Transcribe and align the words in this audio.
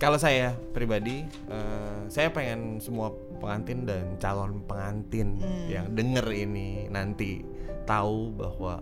kalau 0.00 0.16
saya 0.16 0.56
pribadi, 0.72 1.28
eh, 1.52 2.00
saya 2.08 2.32
pengen 2.32 2.80
semua 2.80 3.12
pengantin 3.36 3.84
dan 3.84 4.16
calon 4.16 4.64
pengantin 4.64 5.36
yang 5.68 5.92
denger 5.92 6.24
ini 6.32 6.88
nanti 6.88 7.44
tahu 7.84 8.32
bahwa 8.32 8.80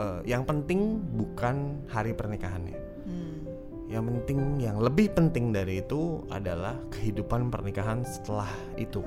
eh, 0.00 0.20
yang 0.24 0.48
penting 0.48 1.04
bukan 1.04 1.84
hari 1.92 2.16
pernikahannya. 2.16 2.80
Hmm. 3.04 3.44
Yang 3.92 4.04
penting, 4.08 4.40
yang 4.64 4.80
lebih 4.80 5.12
penting 5.12 5.52
dari 5.52 5.84
itu 5.84 6.24
adalah 6.32 6.80
kehidupan 6.88 7.52
pernikahan 7.52 8.00
setelah 8.00 8.48
itu. 8.80 9.04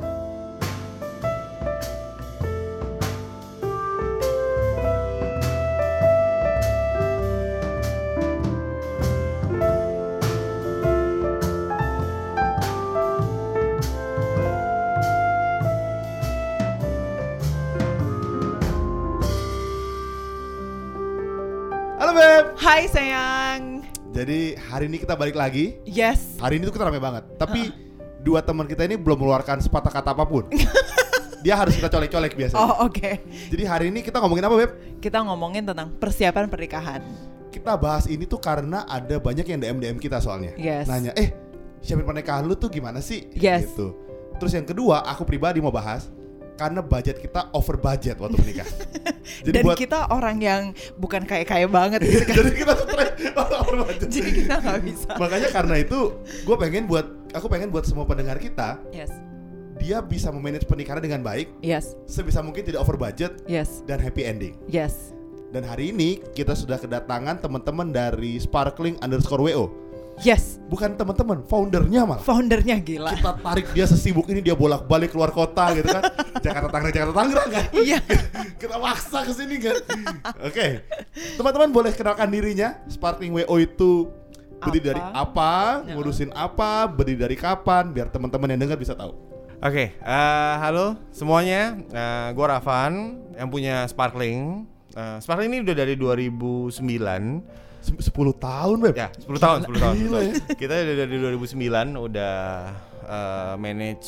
Hari 24.74 24.90
ini 24.90 24.98
kita 24.98 25.14
balik 25.14 25.38
lagi. 25.38 25.78
Yes. 25.86 26.42
Hari 26.42 26.58
ini 26.58 26.66
tuh 26.66 26.74
kita 26.74 26.90
rame 26.90 26.98
banget. 26.98 27.24
Tapi 27.38 27.70
dua 28.26 28.42
teman 28.42 28.66
kita 28.66 28.90
ini 28.90 28.98
belum 28.98 29.22
mengeluarkan 29.22 29.62
sepatah 29.62 29.94
kata 29.94 30.18
apa 30.18 30.26
pun. 30.26 30.50
Dia 31.46 31.60
harus 31.60 31.78
kita 31.78 31.92
colek-colek 31.92 32.34
biasanya. 32.34 32.58
Oh 32.58 32.90
oke. 32.90 33.22
Jadi 33.54 33.64
hari 33.68 33.86
ini 33.94 34.02
kita 34.02 34.18
ngomongin 34.18 34.48
apa 34.50 34.56
Beb? 34.58 34.72
Kita 34.98 35.22
ngomongin 35.22 35.62
tentang 35.68 35.94
persiapan 36.02 36.50
pernikahan. 36.50 37.04
Kita 37.54 37.78
bahas 37.78 38.10
ini 38.10 38.26
tuh 38.26 38.42
karena 38.42 38.88
ada 38.90 39.22
banyak 39.22 39.46
yang 39.46 39.60
DM 39.62 39.78
DM 39.78 39.98
kita 40.02 40.18
soalnya. 40.18 40.56
Yes. 40.58 40.90
Nanya, 40.90 41.14
eh 41.14 41.36
siapin 41.84 42.08
pernikahan 42.08 42.48
lu 42.48 42.56
tuh 42.58 42.72
gimana 42.72 43.04
sih? 43.04 43.30
Yes. 43.36 43.70
Gitu. 43.70 43.94
Terus 44.42 44.56
yang 44.56 44.66
kedua, 44.66 45.06
aku 45.06 45.28
pribadi 45.28 45.62
mau 45.62 45.70
bahas 45.70 46.10
karena 46.54 46.80
budget 46.80 47.18
kita 47.18 47.50
over 47.52 47.76
budget 47.76 48.18
waktu 48.18 48.38
menikah. 48.38 48.70
Jadi 49.46 49.56
Dan 49.56 49.64
buat 49.66 49.78
kita 49.78 50.00
orang 50.10 50.38
yang 50.38 50.62
bukan 50.96 51.24
kayak 51.24 51.48
kaya 51.48 51.66
banget 51.66 52.04
gitu 52.04 52.24
kan. 52.30 52.36
jadi 52.38 52.52
kita 52.54 52.74
stres 52.78 53.12
over 53.36 53.76
budget. 53.84 54.08
Jadi 54.10 54.30
kita 54.36 54.56
nggak 54.58 54.80
bisa. 54.84 55.12
Makanya 55.16 55.50
karena 55.50 55.76
itu 55.80 56.00
gue 56.44 56.56
pengen 56.56 56.84
buat 56.86 57.06
aku 57.32 57.48
pengen 57.48 57.70
buat 57.70 57.84
semua 57.84 58.06
pendengar 58.06 58.38
kita 58.38 58.78
Yes. 58.90 59.10
dia 59.76 60.00
bisa 60.00 60.30
memanage 60.30 60.64
pernikahan 60.64 61.02
dengan 61.02 61.20
baik 61.20 61.50
Yes. 61.60 61.98
sebisa 62.06 62.40
mungkin 62.40 62.64
tidak 62.64 62.80
over 62.80 62.96
budget 62.96 63.42
Yes. 63.44 63.82
dan 63.84 63.98
happy 63.98 64.24
ending. 64.24 64.54
Yes. 64.66 65.12
Dan 65.50 65.62
hari 65.64 65.90
ini 65.90 66.18
kita 66.34 66.54
sudah 66.54 66.78
kedatangan 66.78 67.38
teman-teman 67.38 67.90
dari 67.90 68.38
Sparkling 68.38 68.98
underscore 69.00 69.42
WO. 69.44 69.70
Yes. 70.22 70.62
Bukan 70.70 70.94
teman-teman, 70.94 71.42
foundernya 71.50 72.06
malah. 72.06 72.22
Foundernya 72.22 72.78
gila. 72.78 73.18
Kita 73.18 73.34
tarik 73.42 73.66
dia 73.74 73.86
sesibuk 73.90 74.30
ini 74.30 74.46
dia 74.46 74.54
bolak-balik 74.54 75.10
keluar 75.10 75.34
kota 75.34 75.74
gitu 75.74 75.90
kan. 75.90 76.04
Jakarta 76.46 76.70
Tangerang, 76.70 76.94
Jakarta 76.94 77.16
Tangerang 77.18 77.50
kan. 77.50 77.66
Iya. 77.74 77.98
kita 78.62 78.76
maksa 78.78 79.26
ke 79.26 79.34
sini 79.34 79.58
kan. 79.58 79.76
Oke. 80.46 80.86
Teman-teman 81.38 81.70
boleh 81.74 81.92
kenalkan 81.94 82.30
dirinya. 82.30 82.78
Sparkling 82.86 83.34
WO 83.34 83.56
itu 83.58 84.10
berdiri 84.64 84.96
dari 84.96 85.02
apa, 85.02 85.84
Ya. 85.84 85.98
ngurusin 85.98 86.32
apa, 86.32 86.88
berdiri 86.88 87.20
dari 87.20 87.36
kapan 87.36 87.92
biar 87.92 88.08
teman-teman 88.08 88.56
yang 88.56 88.64
dengar 88.64 88.80
bisa 88.80 88.96
tahu. 88.96 89.12
Oke, 89.64 89.96
eh, 89.96 90.56
halo 90.60 91.00
semuanya. 91.12 91.76
Eh, 91.92 92.28
gua 92.36 92.60
Rafan 92.60 93.20
yang 93.36 93.48
punya 93.48 93.84
Sparkling. 93.88 94.68
Eh, 94.92 95.18
Sparkling 95.20 95.52
ini 95.52 95.60
udah 95.64 95.76
dari 95.76 95.96
2009. 95.96 97.44
Sem- 97.84 98.00
10 98.00 98.16
tahun, 98.34 98.78
Beb. 98.80 98.96
Ya, 98.96 99.12
10 99.20 99.36
tahun, 99.38 99.60
10 99.68 99.76
tahun. 99.76 99.94
10 100.00 100.02
Gila 100.02 100.16
tahun. 100.16 100.26
ya. 100.26 100.56
Kita 100.56 100.74
udah 100.74 100.96
dari 100.98 101.18
2009 101.20 102.00
udah 102.00 102.36
eh, 103.04 103.54
manage 103.60 104.08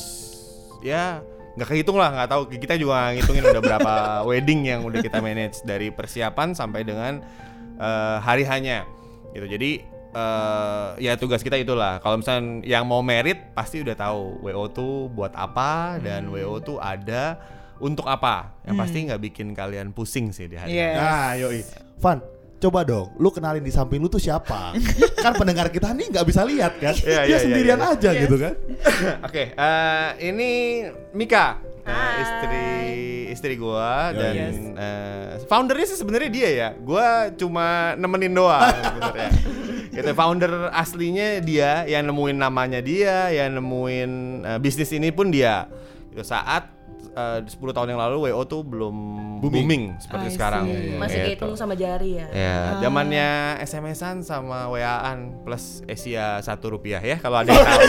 ya 0.80 1.20
nggak 1.56 1.68
kehitung 1.68 1.96
lah 1.96 2.12
nggak 2.12 2.28
tahu 2.28 2.42
kita 2.52 2.76
juga 2.76 3.12
ngitungin 3.12 3.44
udah 3.46 3.62
berapa 3.62 3.92
wedding 4.28 4.60
yang 4.66 4.84
udah 4.84 5.00
kita 5.00 5.20
manage 5.20 5.60
dari 5.62 5.88
persiapan 5.88 6.52
sampai 6.52 6.84
dengan 6.84 7.20
eh, 7.76 8.16
hari 8.20 8.44
hanya 8.44 8.84
gitu 9.32 9.48
jadi 9.48 9.70
eh, 10.12 10.88
ya 11.00 11.16
tugas 11.16 11.40
kita 11.40 11.56
itulah 11.56 11.96
kalau 11.98 12.20
misalnya 12.20 12.60
yang 12.62 12.84
mau 12.84 13.00
merit 13.00 13.52
pasti 13.52 13.80
udah 13.80 13.96
tahu 13.96 14.40
wo 14.40 14.68
tuh 14.68 15.08
buat 15.08 15.32
apa 15.32 15.96
dan 15.98 16.28
wo 16.28 16.60
tuh 16.60 16.76
ada 16.76 17.40
untuk 17.76 18.04
apa 18.04 18.52
yang 18.64 18.76
pasti 18.76 19.04
nggak 19.04 19.20
bikin 19.22 19.52
kalian 19.52 19.92
pusing 19.92 20.32
sih 20.32 20.48
di 20.48 20.56
hari 20.56 20.72
Yes. 20.72 20.96
Nah, 20.96 21.30
yoi. 21.36 21.60
Van, 21.96 22.20
coba 22.56 22.80
dong, 22.82 23.12
lu 23.20 23.28
kenalin 23.28 23.60
di 23.60 23.68
samping 23.68 24.00
lu 24.00 24.08
tuh 24.08 24.20
siapa? 24.20 24.72
kan 25.24 25.36
pendengar 25.36 25.68
kita 25.68 25.92
nih 25.92 26.08
nggak 26.08 26.26
bisa 26.26 26.40
lihat 26.42 26.80
kan? 26.80 26.94
Iya, 26.96 27.20
Dia 27.24 27.28
iya, 27.28 27.38
sendirian 27.38 27.80
iya, 27.80 27.92
aja 27.92 28.10
Yes. 28.12 28.20
gitu 28.24 28.36
kan? 28.40 28.52
Oke, 29.28 29.42
eh, 29.52 30.08
ini 30.24 30.50
Mika, 31.12 31.60
eh, 31.84 32.10
istri 32.24 32.66
istri 33.28 33.54
gua 33.60 34.16
Yo, 34.16 34.24
dan 34.24 34.34
yes. 34.34 34.56
eh, 34.72 35.28
foundernya 35.44 35.86
sih 35.92 35.98
sebenarnya 36.00 36.30
dia 36.32 36.48
ya. 36.48 36.68
Gua 36.76 37.28
cuma 37.36 37.92
nemenin 38.00 38.32
doang 38.32 38.64
sebenarnya. 38.88 39.30
Gitu, 39.92 40.10
founder 40.12 40.52
aslinya 40.72 41.40
dia, 41.40 41.84
yang 41.84 42.08
nemuin 42.08 42.36
namanya 42.36 42.80
dia, 42.80 43.28
yang 43.32 43.56
nemuin 43.60 44.10
eh, 44.44 44.58
bisnis 44.60 44.92
ini 44.96 45.12
pun 45.12 45.28
dia. 45.28 45.68
Gitu, 46.12 46.24
saat 46.24 46.75
eh, 47.16 47.40
10 47.42 47.56
tahun 47.72 47.88
yang 47.88 47.98
lalu 47.98 48.28
WO 48.28 48.44
tuh 48.44 48.60
belum 48.60 48.96
Booming. 49.36 49.64
booming, 49.64 49.82
seperti 49.98 50.20
I 50.22 50.28
see. 50.28 50.36
sekarang. 50.36 50.64
Masih 50.96 51.16
Gitu. 51.16 51.26
kehitung 51.32 51.54
sama 51.54 51.72
jari 51.72 52.10
ya. 52.14 52.26
Ya, 52.28 52.56
zamannya 52.78 53.28
SMS-an 53.58 54.20
sama 54.20 54.68
WA-an 54.68 55.40
plus 55.42 55.80
Asia 55.84 56.38
satu 56.38 56.70
rupiah 56.70 56.98
ya 56.98 57.16
kalau 57.16 57.40
ada 57.40 57.48
yang 57.48 57.60
tahu. 57.66 57.80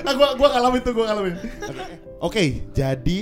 ah, 0.00 0.14
gua 0.14 0.28
gua 0.34 0.48
ngalamin 0.52 0.80
tuh, 0.80 0.92
gua 0.92 1.04
ngalamin. 1.08 1.34
Oke, 2.18 2.42
jadi 2.70 3.18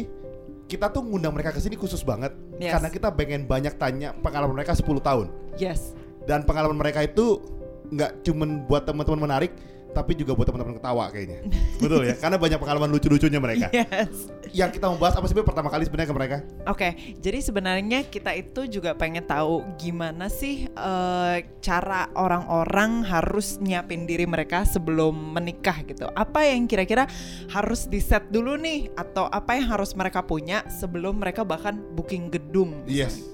kita 0.64 0.88
tuh 0.88 1.02
ngundang 1.02 1.30
mereka 1.30 1.50
ke 1.50 1.60
sini 1.60 1.74
khusus 1.74 2.00
banget 2.00 2.32
Yes. 2.54 2.72
karena 2.72 2.88
kita 2.88 3.08
pengen 3.10 3.44
banyak 3.44 3.74
tanya 3.74 4.14
pengalaman 4.14 4.54
mereka 4.54 4.72
10 4.72 4.86
tahun. 4.98 5.26
Yes. 5.56 5.92
Dan 6.22 6.42
pengalaman 6.42 6.74
mereka 6.74 7.00
itu 7.00 7.40
nggak 7.86 8.24
cuman 8.24 8.64
buat 8.64 8.82
teman-teman 8.82 9.20
menarik, 9.22 9.52
tapi 9.94 10.18
juga 10.18 10.34
buat 10.34 10.50
teman-teman 10.50 10.74
ketawa 10.82 11.04
kayaknya. 11.14 11.46
Betul 11.78 12.02
ya? 12.10 12.18
Karena 12.18 12.36
banyak 12.36 12.58
pengalaman 12.58 12.90
lucu-lucunya 12.90 13.38
mereka. 13.38 13.70
Yes. 13.70 14.28
Yang 14.50 14.78
kita 14.78 14.90
mau 14.90 14.98
bahas 14.98 15.14
apa 15.14 15.26
sih 15.26 15.34
pertama 15.38 15.70
kali 15.70 15.86
sebenarnya 15.86 16.10
ke 16.10 16.16
mereka? 16.16 16.36
Oke, 16.66 16.88
jadi 17.18 17.38
sebenarnya 17.42 18.06
kita 18.06 18.34
itu 18.34 18.66
juga 18.66 18.94
pengen 18.94 19.22
tahu 19.22 19.62
gimana 19.78 20.26
sih 20.26 20.66
eh, 20.66 21.36
cara 21.62 22.10
orang-orang 22.18 23.06
harus 23.06 23.58
nyiapin 23.62 24.06
diri 24.06 24.26
mereka 24.26 24.66
sebelum 24.66 25.34
menikah 25.34 25.82
gitu. 25.86 26.10
Apa 26.14 26.46
yang 26.46 26.66
kira-kira 26.66 27.06
harus 27.50 27.86
di 27.86 27.98
set 28.02 28.30
dulu 28.30 28.58
nih 28.58 28.90
atau 28.94 29.30
apa 29.30 29.58
yang 29.58 29.70
harus 29.74 29.94
mereka 29.94 30.22
punya 30.22 30.66
sebelum 30.70 31.22
mereka 31.22 31.42
bahkan 31.46 31.78
booking 31.94 32.30
gedung. 32.30 32.82
Yes. 32.86 33.33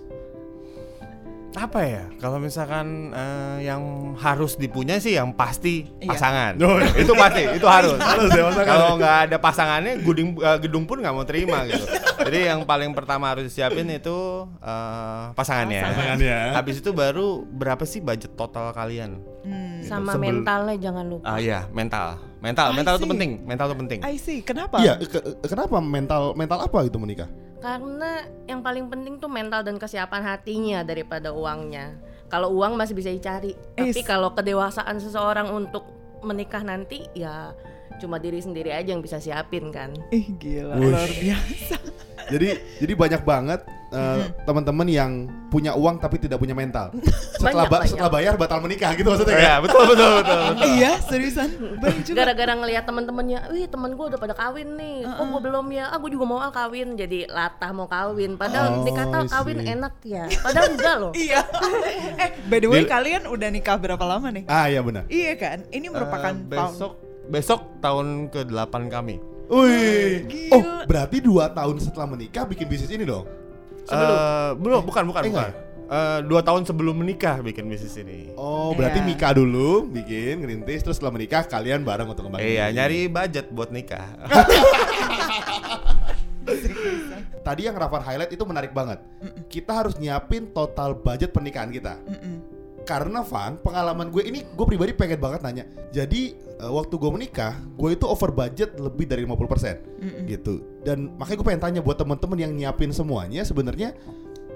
Apa 1.52 1.80
ya 1.82 2.02
kalau 2.16 2.38
misalkan 2.38 3.10
eh, 3.10 3.66
yang 3.66 3.82
harus 4.14 4.54
dipunya 4.54 4.96
sih 4.96 5.12
yang 5.12 5.32
pasti 5.32 5.82
Iya. 5.98 6.08
pasangan 6.08 6.52
Oh, 6.56 6.78
iya. 6.78 6.94
itu 6.96 7.12
pasti 7.12 7.42
itu 7.50 7.66
harus 7.66 7.98
Harus 8.06 8.30
ya, 8.30 8.46
kalau 8.60 8.94
nggak 8.94 9.16
ada 9.26 9.36
pasangannya 9.36 9.98
gedung 9.98 10.38
eh, 10.38 10.58
gedung 10.58 10.84
pun 10.84 10.98
nggak 10.98 11.10
mau 11.10 11.22
terima 11.22 11.66
gitu 11.66 11.82
jadi 12.20 12.54
yang 12.54 12.62
paling 12.62 12.92
pertama 12.92 13.28
harus 13.28 13.44
disiapin 13.44 13.82
itu 13.88 14.18
eh, 14.58 15.22
pasangannya 15.32 15.82
Pasangannya. 15.84 16.38
habis 16.54 16.78
itu 16.78 16.90
baru 16.90 17.26
berapa 17.44 17.82
sih 17.82 17.98
budget 18.00 18.32
total 18.34 18.70
kalian 18.70 19.18
Hmm, 19.40 19.80
Gitu. 19.80 19.88
Sama 19.88 20.12
Sebel- 20.12 20.36
mentalnya 20.36 20.76
jangan 20.78 21.08
lupa. 21.08 21.24
ah 21.26 21.40
ya 21.40 21.64
mental 21.70 22.20
mental 22.38 22.68
I 22.68 22.76
mental 22.76 22.94
itu 22.94 23.00
see. 23.00 23.10
penting 23.10 23.30
mental 23.42 23.66
itu 23.66 23.76
penting 23.78 23.98
I 24.02 24.14
see. 24.14 24.38
Kenapa? 24.40 24.76
Iya, 24.78 25.00
ke- 25.00 25.24
kenapa 25.42 25.80
mental 25.80 26.36
mental 26.36 26.60
apa 26.60 26.84
gitu 26.84 27.00
menikah? 27.00 27.24
Karena 27.60 28.24
yang 28.48 28.64
paling 28.64 28.88
penting 28.88 29.20
tuh 29.20 29.28
mental 29.28 29.60
dan 29.60 29.76
kesiapan 29.76 30.24
hatinya 30.24 30.80
daripada 30.80 31.30
uangnya. 31.30 31.92
Kalau 32.32 32.56
uang 32.56 32.80
masih 32.80 32.96
bisa 32.96 33.12
dicari, 33.12 33.52
tapi 33.76 34.00
Is. 34.00 34.06
kalau 34.06 34.32
kedewasaan 34.32 34.96
seseorang 34.96 35.50
untuk 35.52 35.84
menikah 36.24 36.62
nanti 36.64 37.04
ya 37.12 37.52
cuma 38.00 38.16
diri 38.16 38.40
sendiri 38.40 38.72
aja 38.72 38.96
yang 38.96 39.04
bisa 39.04 39.20
siapin 39.20 39.68
kan. 39.68 39.92
Ih 40.08 40.32
gila, 40.40 40.80
Wush. 40.80 40.88
luar 40.88 41.10
biasa. 41.10 41.76
Jadi 42.30 42.48
jadi 42.78 42.92
banyak 42.94 43.22
banget 43.22 43.60
eh, 43.90 44.18
teman-teman 44.40 44.86
yang 44.86 45.10
punya 45.48 45.72
uang 45.72 45.98
tapi 45.98 46.16
tidak 46.16 46.38
punya 46.38 46.52
mental. 46.52 46.94
Setelah 47.34 47.64
Banyak, 47.64 47.66
ba- 47.66 47.72
banyak. 47.76 47.90
setelah 47.90 48.12
bayar 48.12 48.34
batal 48.36 48.58
menikah 48.60 48.92
gitu 48.92 49.08
maksudnya 49.08 49.32
Oh, 49.32 49.34
kan? 49.34 49.48
ya 49.48 49.56
betul 49.58 49.82
betul 49.84 50.10
betul, 50.14 50.38
betul. 50.46 50.66
iya, 50.70 50.92
seriusan. 51.00 51.48
Gara-gara 52.06 52.52
ngelihat 52.54 52.84
teman-temannya, 52.84 53.38
wih 53.48 53.64
temen 53.64 53.90
gue 53.90 54.06
udah 54.06 54.18
pada 54.18 54.32
kawin 54.32 54.76
nih, 54.76 55.02
kok 55.02 55.24
gue 55.26 55.40
belum 55.42 55.66
ya? 55.70 55.84
Ah 55.88 55.98
gue 55.98 56.10
juga 56.10 56.24
mau 56.24 56.38
ah 56.38 56.50
kawin, 56.50 56.94
jadi 56.94 57.26
latah 57.26 57.70
mau 57.72 57.86
kawin. 57.86 58.36
Padahal 58.36 58.66
Oh, 58.72 58.84
dikata 58.84 59.24
kawin 59.26 59.58
see. 59.58 59.72
enak 59.72 59.94
ya, 60.02 60.24
padahal 60.38 60.68
enggak 60.70 60.94
loh. 60.96 61.12
Iya. 61.22 61.40
eh, 62.16 62.30
by 62.44 62.58
the 62.58 62.68
way 62.68 62.84
kalian 62.84 63.24
udah 63.24 63.48
nikah 63.48 63.74
berapa 63.74 64.04
lama 64.04 64.28
nih? 64.28 64.44
Ah 64.46 64.66
iya 64.66 64.80
benar. 64.80 65.04
Iya 65.06 65.32
kan? 65.34 65.58
Ini 65.66 65.86
merupakan 65.88 66.30
Eh, 66.30 66.46
besok 66.46 66.92
besok 67.26 67.60
tahun 67.78 68.28
ke 68.28 68.44
8 68.44 68.68
kami 68.86 69.16
Wih. 69.50 70.30
Gila. 70.30 70.54
Oh, 70.54 70.62
berarti 70.86 71.18
dua 71.18 71.50
tahun 71.50 71.82
setelah 71.82 72.06
menikah 72.06 72.46
bikin 72.46 72.70
bisnis 72.70 72.94
ini 72.94 73.02
dong? 73.02 73.26
Eh, 73.90 74.50
belum 74.54 74.86
bukan 74.86 75.02
bukan 75.10 75.22
Eh, 75.26 75.30
bukan 75.30 75.50
enggak 75.50 75.50
eh, 75.90 76.20
dua 76.22 76.40
tahun 76.46 76.62
sebelum 76.62 76.94
menikah 77.02 77.42
bikin 77.42 77.66
bisnis 77.66 77.98
ini. 77.98 78.30
Oh, 78.38 78.70
berarti 78.78 79.02
nikah 79.02 79.34
dulu, 79.34 79.90
bikin 79.90 80.38
ngerintis, 80.46 80.86
terus 80.86 81.02
setelah 81.02 81.18
menikah 81.18 81.42
kalian 81.42 81.82
bareng 81.82 82.06
untuk 82.06 82.30
kembali. 82.30 82.46
Iya, 82.46 82.70
nyari 82.70 83.10
budget 83.10 83.50
buat 83.50 83.74
nikah. 83.74 84.06
Tadi 87.40 87.66
yang 87.66 87.74
Rafa 87.74 87.98
highlight 87.98 88.30
itu 88.30 88.44
menarik 88.46 88.70
banget. 88.70 89.02
Kita 89.50 89.82
harus 89.82 89.98
nyiapin 89.98 90.54
total 90.54 90.94
budget 90.94 91.34
pernikahan 91.34 91.74
kita. 91.74 91.98
Karena 92.88 93.22
Van, 93.22 93.60
pengalaman 93.60 94.08
gue 94.10 94.22
ini 94.26 94.42
gue 94.42 94.66
pribadi 94.66 94.92
pengen 94.96 95.20
banget 95.20 95.40
nanya. 95.44 95.64
Jadi 95.92 96.34
eh, 96.36 96.70
waktu 96.70 96.94
gue 96.96 97.10
menikah, 97.12 97.54
gue 97.76 97.94
itu 97.94 98.04
over 98.08 98.32
budget 98.34 98.76
lebih 98.80 99.06
dari 99.06 99.22
50% 99.24 100.26
gitu. 100.26 100.60
Dan 100.82 101.14
makanya 101.20 101.36
gue 101.38 101.46
pengen 101.46 101.62
tanya 101.62 101.80
buat 101.84 101.96
temen-temen 102.00 102.38
yang 102.40 102.52
nyiapin 102.56 102.90
semuanya 102.90 103.44
sebenarnya 103.44 103.94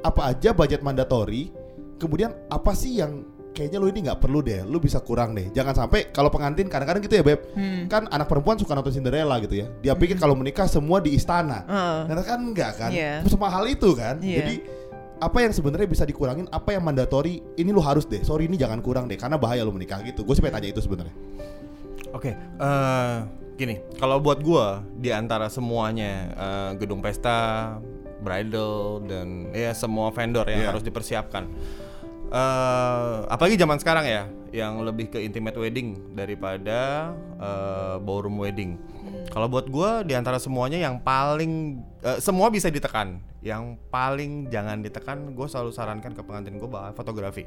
apa 0.05 0.37
aja 0.37 0.53
budget 0.53 0.85
mandatori, 0.85 1.49
kemudian 1.97 2.33
apa 2.53 2.77
sih 2.77 3.01
yang 3.01 3.25
kayaknya 3.55 3.79
lu 3.79 3.87
ini 3.87 4.11
nggak 4.11 4.19
perlu 4.19 4.43
deh, 4.43 4.67
lu 4.67 4.83
bisa 4.83 4.99
kurang 4.99 5.33
deh. 5.33 5.49
Jangan 5.55 5.87
sampai 5.87 6.11
kalau 6.11 6.29
pengantin 6.29 6.67
kadang-kadang 6.67 7.01
gitu 7.07 7.23
ya 7.23 7.25
beb, 7.25 7.41
kan 7.87 8.11
anak 8.11 8.27
perempuan 8.27 8.59
suka 8.59 8.75
nonton 8.75 8.91
Cinderella 8.91 9.39
gitu 9.41 9.63
ya. 9.63 9.71
Dia 9.81 9.95
pikir 9.95 10.19
kalau 10.19 10.35
menikah 10.35 10.67
semua 10.67 10.99
di 10.99 11.15
istana, 11.15 11.63
Heeh. 11.65 11.99
Ternyata 12.11 12.25
kan 12.27 12.41
enggak 12.43 12.73
kan? 12.77 12.91
Iya. 12.91 13.23
Semua 13.31 13.49
hal 13.49 13.65
itu 13.71 13.95
kan. 13.95 14.19
Iya. 14.19 14.37
Jadi 14.43 14.55
apa 15.25 15.41
yang 15.41 15.57
sebenarnya 15.57 15.89
bisa 15.89 16.05
dikurangin, 16.05 16.45
apa 16.53 16.77
yang 16.77 16.85
mandatori, 16.85 17.41
ini 17.57 17.73
lu 17.73 17.81
harus 17.81 18.05
deh. 18.05 18.21
Sorry 18.21 18.45
ini 18.45 18.61
jangan 18.61 18.85
kurang 18.85 19.09
deh 19.09 19.17
karena 19.17 19.41
bahaya 19.41 19.65
lu 19.65 19.73
menikah 19.73 20.05
gitu. 20.05 20.21
Gue 20.21 20.37
sih 20.37 20.45
pengen 20.45 20.61
tanya 20.61 20.69
itu 20.77 20.85
sebenarnya. 20.85 21.17
Oke, 22.13 22.37
eh, 22.37 23.17
gini, 23.57 23.81
kalau 23.97 24.21
buat 24.21 24.45
gua 24.45 24.85
di 25.01 25.09
antara 25.11 25.49
semuanya 25.49 26.13
eh, 26.37 26.71
gedung 26.77 27.01
pesta, 27.01 27.81
bridal 28.21 29.03
dan 29.09 29.49
ya 29.51 29.73
semua 29.73 30.13
vendor 30.13 30.45
yang 30.47 30.61
Iya. 30.63 30.69
harus 30.71 30.85
dipersiapkan. 30.85 31.45
eh 32.35 33.17
apalagi 33.31 33.55
zaman 33.55 33.79
sekarang 33.79 34.05
ya, 34.11 34.27
yang 34.51 34.83
lebih 34.83 35.07
ke 35.07 35.23
intimate 35.23 35.55
wedding 35.55 36.15
daripada 36.15 37.13
eh, 37.41 37.97
ballroom 38.03 38.39
wedding. 38.39 38.75
Kalau 39.31 39.47
buat 39.51 39.67
gua 39.67 40.03
di 40.07 40.15
antara 40.15 40.39
semuanya 40.39 40.79
yang 40.79 41.01
paling 41.01 41.83
eh, 42.05 42.19
semua 42.21 42.53
bisa 42.53 42.69
ditekan, 42.71 43.19
yang 43.45 43.77
paling 43.93 44.49
jangan 44.49 44.81
ditekan, 44.81 45.37
gue 45.37 45.45
selalu 45.45 45.69
sarankan 45.69 46.17
ke 46.17 46.23
pengantin 46.25 46.57
gue 46.57 46.65
bahwa 46.65 46.97
fotografi. 46.97 47.45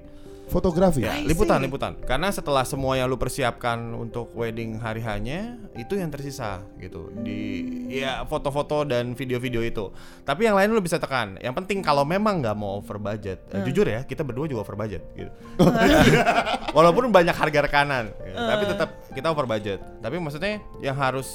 Fotografi. 0.47 1.01
Ya, 1.03 1.17
liputan, 1.25 1.57
liputan. 1.59 1.97
Karena 2.05 2.29
setelah 2.29 2.61
semua 2.63 2.95
yang 2.95 3.09
lu 3.09 3.17
persiapkan 3.17 3.97
untuk 3.97 4.29
wedding 4.37 4.77
hari 4.77 5.01
hanya, 5.01 5.57
itu 5.73 5.97
yang 5.97 6.13
tersisa 6.13 6.61
gitu. 6.77 7.09
Di 7.11 7.65
ya 7.89 8.21
foto-foto 8.29 8.85
dan 8.85 9.17
video-video 9.17 9.65
itu. 9.65 9.89
Tapi 10.21 10.45
yang 10.45 10.55
lain 10.55 10.69
lu 10.71 10.79
bisa 10.85 11.01
tekan. 11.01 11.35
Yang 11.41 11.65
penting 11.65 11.81
kalau 11.81 12.05
memang 12.05 12.45
nggak 12.45 12.55
mau 12.55 12.77
over 12.77 13.01
budget, 13.01 13.41
eh, 13.49 13.65
jujur 13.65 13.89
ya, 13.89 14.05
kita 14.05 14.21
berdua 14.21 14.45
juga 14.45 14.69
over 14.69 14.77
budget 14.77 15.01
gitu. 15.17 15.33
Walaupun 16.77 17.09
banyak 17.09 17.33
harga 17.33 17.59
rekanan, 17.65 18.13
gitu. 18.21 18.37
tapi 18.37 18.63
tetap 18.69 18.89
kita 19.17 19.27
over 19.33 19.49
budget. 19.49 19.81
Tapi 19.97 20.15
maksudnya 20.21 20.61
yang 20.79 20.95
harus 20.95 21.27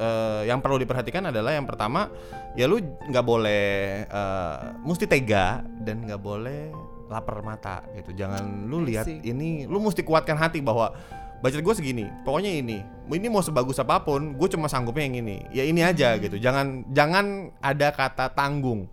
eh, 0.00 0.48
yang 0.48 0.64
perlu 0.64 0.80
diperhatikan 0.80 1.28
adalah 1.28 1.52
yang 1.52 1.68
pertama 1.68 2.08
ya 2.56 2.64
lu 2.64 2.80
nggak 2.80 3.24
boleh 3.24 3.64
eh, 4.08 4.56
mesti 4.80 5.04
tega 5.04 5.60
dan 5.84 6.08
nggak 6.08 6.20
boleh 6.20 6.72
lapar 7.10 7.42
mata 7.42 7.82
gitu. 7.98 8.14
Jangan 8.14 8.70
lu 8.70 8.86
lihat 8.86 9.04
ini 9.10 9.66
lu 9.66 9.82
mesti 9.82 10.00
kuatkan 10.06 10.38
hati 10.38 10.62
bahwa 10.62 10.94
budget 11.42 11.60
gue 11.60 11.74
segini 11.74 12.06
pokoknya 12.22 12.62
ini. 12.62 12.78
Ini 13.10 13.26
mau 13.26 13.42
sebagus 13.42 13.82
apa 13.82 13.98
pun 14.06 14.38
gue 14.38 14.48
cuma 14.54 14.70
sanggupnya 14.70 15.04
yang 15.10 15.16
ini. 15.26 15.36
Ya 15.50 15.66
ini 15.66 15.82
aja 15.82 16.14
Hmm. 16.14 16.22
gitu. 16.22 16.36
Jangan 16.38 16.86
jangan 16.94 17.50
ada 17.58 17.90
kata 17.90 18.30
tanggung. 18.30 18.86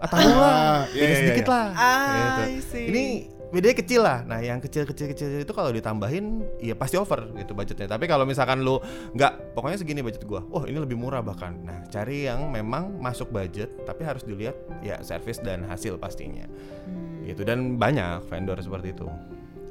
Ah, 0.00 0.08
tanggung 0.12 0.40
lah. 0.40 0.88
Iya, 0.96 1.04
iya, 1.04 1.16
sedikit 1.20 1.46
iya. 1.46 1.52
lah. 1.52 1.66
I 1.76 2.16
gitu. 2.16 2.76
ini 2.88 3.04
bedanya 3.50 3.76
kecil 3.76 4.00
lah 4.06 4.22
nah 4.22 4.38
yang 4.38 4.62
kecil 4.62 4.86
kecil 4.86 5.10
kecil 5.10 5.42
itu 5.42 5.52
kalau 5.52 5.74
ditambahin 5.74 6.46
ya 6.62 6.78
pasti 6.78 6.94
over 6.96 7.34
gitu 7.34 7.50
budgetnya 7.52 7.90
tapi 7.90 8.06
kalau 8.06 8.22
misalkan 8.22 8.62
lu 8.62 8.78
nggak 9.14 9.54
pokoknya 9.58 9.78
segini 9.78 10.00
budget 10.00 10.22
gua 10.22 10.46
oh 10.54 10.64
ini 10.66 10.78
lebih 10.78 10.94
murah 10.94 11.20
bahkan 11.20 11.58
nah 11.66 11.82
cari 11.90 12.30
yang 12.30 12.46
memang 12.46 12.98
masuk 13.02 13.34
budget 13.34 13.70
tapi 13.82 14.06
harus 14.06 14.22
dilihat 14.22 14.54
ya 14.80 15.02
service 15.02 15.42
dan 15.42 15.66
hasil 15.66 15.98
pastinya 15.98 16.46
Hmm. 16.80 17.22
gitu 17.28 17.44
dan 17.44 17.76
banyak 17.76 18.24
vendor 18.26 18.56
seperti 18.58 18.96
itu 18.96 19.06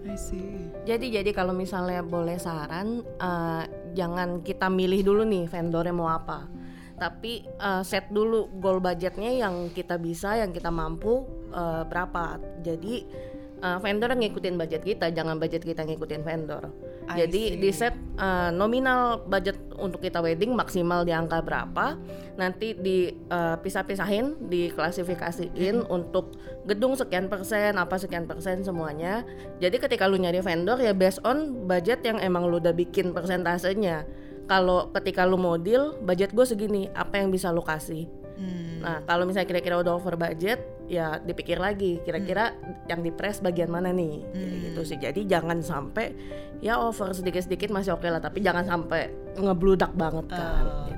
I 0.08 0.16
see. 0.16 0.72
Jadi 0.88 1.12
jadi 1.12 1.36
kalau 1.36 1.52
misalnya 1.52 2.00
boleh 2.00 2.40
saran, 2.40 3.04
eh, 3.04 3.64
jangan 3.94 4.42
kita 4.42 4.72
milih 4.72 5.04
dulu 5.04 5.28
nih 5.28 5.46
vendornya 5.52 5.92
mau 5.92 6.08
apa. 6.08 6.48
Tapi 6.96 7.44
eh, 7.44 7.84
set 7.84 8.08
dulu 8.08 8.48
goal 8.64 8.80
budgetnya 8.80 9.28
yang 9.28 9.70
kita 9.76 10.00
bisa, 10.00 10.40
yang 10.40 10.56
kita 10.56 10.72
mampu 10.72 11.28
eh, 11.52 11.84
berapa. 11.84 12.40
Jadi 12.64 13.04
eh, 13.60 13.78
vendor 13.84 14.12
ngikutin 14.16 14.56
budget 14.56 14.82
kita, 14.84 15.12
jangan 15.12 15.38
budget 15.38 15.64
kita 15.64 15.84
ngikutin 15.86 16.22
vendor. 16.24 16.72
I 17.10 17.26
Jadi 17.26 17.42
see. 17.54 17.58
di 17.60 17.70
set 17.72 17.96
eh, 18.18 18.50
nominal 18.56 19.24
budget 19.28 19.60
untuk 19.80 20.04
kita 20.04 20.20
wedding 20.20 20.56
maksimal 20.56 21.08
di 21.08 21.16
angka 21.16 21.40
berapa, 21.44 21.96
nanti 22.36 22.76
dipisah-pisahin, 22.76 24.50
diklasifikasiin 24.52 25.88
untuk 25.88 26.36
gedung 26.68 26.96
sekian 27.00 27.32
persen, 27.32 27.80
apa 27.80 27.96
sekian 27.96 28.28
persen 28.28 28.62
semuanya. 28.64 29.24
Jadi 29.64 29.80
ketika 29.80 30.08
lu 30.08 30.20
nyari 30.20 30.44
vendor 30.44 30.80
ya 30.80 30.92
based 30.92 31.24
on 31.24 31.68
budget 31.68 32.04
yang 32.04 32.20
emang 32.20 32.48
lu 32.48 32.60
udah 32.60 32.76
bikin 32.76 33.16
persentasenya. 33.16 34.04
Kalau 34.50 34.90
ketika 34.98 35.30
lu 35.30 35.38
mau 35.38 35.62
deal, 35.62 35.94
budget 36.02 36.34
gue 36.34 36.42
segini, 36.42 36.90
apa 36.98 37.22
yang 37.22 37.30
bisa 37.30 37.54
lu 37.54 37.62
kasih? 37.62 38.10
Hmm. 38.40 38.80
Nah, 38.80 38.98
kalau 39.04 39.28
misalnya 39.28 39.46
kira-kira 39.46 39.76
udah 39.76 40.00
over 40.00 40.16
budget, 40.16 40.64
ya 40.88 41.20
dipikir 41.20 41.60
lagi 41.60 42.00
kira-kira 42.02 42.56
yang 42.88 43.04
di 43.04 43.12
press 43.12 43.44
bagian 43.44 43.68
mana 43.68 43.92
nih. 43.92 44.24
Kayak 44.32 44.58
gitu 44.64 44.82
sih. 44.88 44.98
Jadi 44.98 45.28
jangan 45.28 45.60
sampai 45.60 46.16
ya 46.60 46.80
over 46.80 47.12
sedikit-sedikit 47.12 47.68
masih 47.70 47.94
oke 47.94 48.08
lah, 48.08 48.24
tapi 48.24 48.40
jangan 48.40 48.64
sampai 48.64 49.12
ngebludak 49.36 49.92
banget 49.92 50.32
kan. 50.32 50.64
Oh. 50.64 50.88
gitu. 50.88 50.98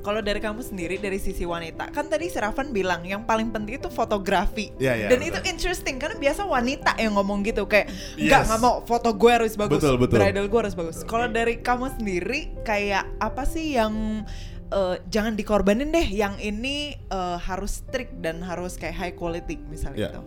Kalau 0.00 0.24
dari 0.24 0.40
kamu 0.40 0.64
sendiri 0.64 0.96
dari 0.96 1.20
sisi 1.20 1.44
wanita, 1.44 1.92
kan 1.92 2.08
tadi 2.08 2.26
si 2.26 2.40
Ravan 2.40 2.72
bilang 2.72 3.04
yang 3.04 3.22
paling 3.22 3.52
penting 3.52 3.76
itu 3.76 3.92
fotografi. 3.92 4.72
Iya, 4.80 4.96
iya, 4.96 5.08
Dan 5.12 5.20
betul. 5.20 5.28
itu 5.28 5.38
interesting 5.52 6.00
karena 6.00 6.16
biasa 6.16 6.42
wanita 6.42 6.96
yang 6.96 7.14
ngomong 7.14 7.44
gitu 7.44 7.68
kayak 7.68 7.92
nggak 8.16 8.42
Yes. 8.42 8.48
nggak 8.48 8.60
mau 8.64 8.80
foto 8.80 9.12
gue 9.12 9.28
harus 9.30 9.52
bagus, 9.54 9.76
Betul, 9.76 10.00
betul. 10.00 10.18
bridal 10.18 10.48
gue 10.48 10.60
harus 10.64 10.72
bagus. 10.72 11.04
Kalau 11.04 11.28
dari 11.28 11.60
kamu 11.60 12.00
sendiri 12.00 12.48
kayak 12.64 13.12
apa 13.20 13.44
sih 13.44 13.76
yang 13.76 14.24
eh, 14.70 14.96
jangan 15.06 15.34
dikorbanin 15.34 15.90
deh, 15.90 16.06
yang 16.06 16.38
ini 16.38 16.76
eh, 16.94 17.38
harus 17.38 17.82
strict 17.82 18.18
dan 18.18 18.40
harus 18.40 18.74
kayak 18.74 18.94
high 18.94 19.14
quality 19.14 19.58
misalnya 19.62 19.98
Iya. 19.98 20.10
gitu. 20.10 20.22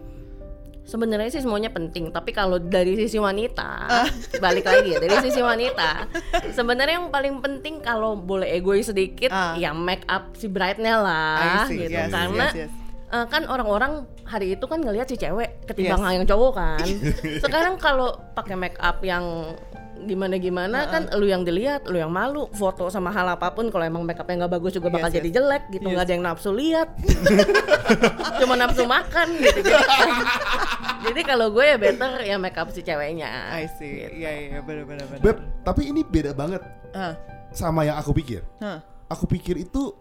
Sebenarnya 0.84 1.32
sih 1.32 1.40
semuanya 1.40 1.72
penting, 1.72 2.12
tapi 2.12 2.30
kalau 2.30 2.60
dari 2.60 3.00
sisi 3.00 3.16
wanita, 3.16 3.88
balik 4.44 4.68
lagi 4.68 4.92
ya 4.92 5.00
dari 5.00 5.16
sisi 5.24 5.40
wanita, 5.40 6.12
sebenarnya 6.52 7.00
yang 7.00 7.08
paling 7.08 7.40
penting 7.40 7.80
kalau 7.80 8.20
boleh 8.20 8.52
egois 8.52 8.84
sedikit, 8.84 9.32
Ah. 9.32 9.56
ya 9.56 9.72
make 9.72 10.04
up 10.06 10.36
si 10.36 10.52
bride-nya 10.52 11.00
lah, 11.00 11.64
see, 11.72 11.88
gitu. 11.88 11.96
yes, 11.96 12.12
Karena 12.12 12.46
yes, 12.52 12.68
yes. 12.68 12.72
eh, 13.10 13.26
kan 13.32 13.48
orang-orang 13.48 14.04
hari 14.28 14.52
itu 14.52 14.66
kan 14.68 14.84
ngelihat 14.84 15.08
si 15.08 15.16
cewek 15.16 15.64
ketimbang 15.64 16.04
Yes. 16.04 16.14
yang 16.20 16.26
cowok 16.28 16.52
kan. 16.52 16.84
Sekarang 17.48 17.80
kalau 17.80 18.20
pakai 18.36 18.60
make 18.60 18.76
up 18.78 19.00
yang 19.00 19.56
gimana-gimana 20.04 20.88
kan 20.88 21.04
lu 21.16 21.26
yang 21.26 21.42
dilihat, 21.42 21.86
lu 21.86 21.96
yang 21.96 22.10
malu, 22.10 22.48
foto 22.52 22.88
sama 22.88 23.10
hal 23.10 23.28
apa 23.28 23.50
pun 23.50 23.68
kalau 23.68 23.82
emang 23.82 24.02
make 24.02 24.16
upnya 24.16 24.44
nggak 24.44 24.54
bagus 24.54 24.72
juga 24.74 24.88
bakal 24.88 25.10
Yes, 25.10 25.18
jadi 25.18 25.30
yes. 25.30 25.36
jelek 25.36 25.64
gitu, 25.72 25.86
nggak 25.86 26.00
Yes. 26.00 26.08
ada 26.08 26.14
yang 26.14 26.24
nafsu 26.24 26.50
lihat. 26.52 26.90
Cuma 28.40 28.54
nafsu 28.56 28.84
makan 28.84 29.28
gitu. 29.38 29.62
Jadi, 29.64 30.12
jadi 31.10 31.22
kalau 31.24 31.48
gue 31.50 31.66
ya 31.66 31.78
better 31.78 32.12
ya 32.22 32.36
make 32.36 32.56
up 32.56 32.70
si 32.70 32.82
ceweknya. 32.82 33.30
I 33.52 33.68
see. 33.72 34.04
Gitu. 34.04 34.20
Iya 34.20 34.32
iya 34.50 34.60
benar 34.60 34.84
benar 34.84 35.06
benar. 35.08 35.22
Beb, 35.22 35.38
tapi 35.64 35.82
ini 35.90 36.02
beda 36.02 36.32
banget 36.34 36.62
Ah, 36.94 37.18
sama 37.50 37.84
yang 37.84 37.98
aku 37.98 38.14
pikir. 38.14 38.46
ah. 38.60 38.80
Aku 39.10 39.26
pikir 39.26 39.58
itu 39.58 39.94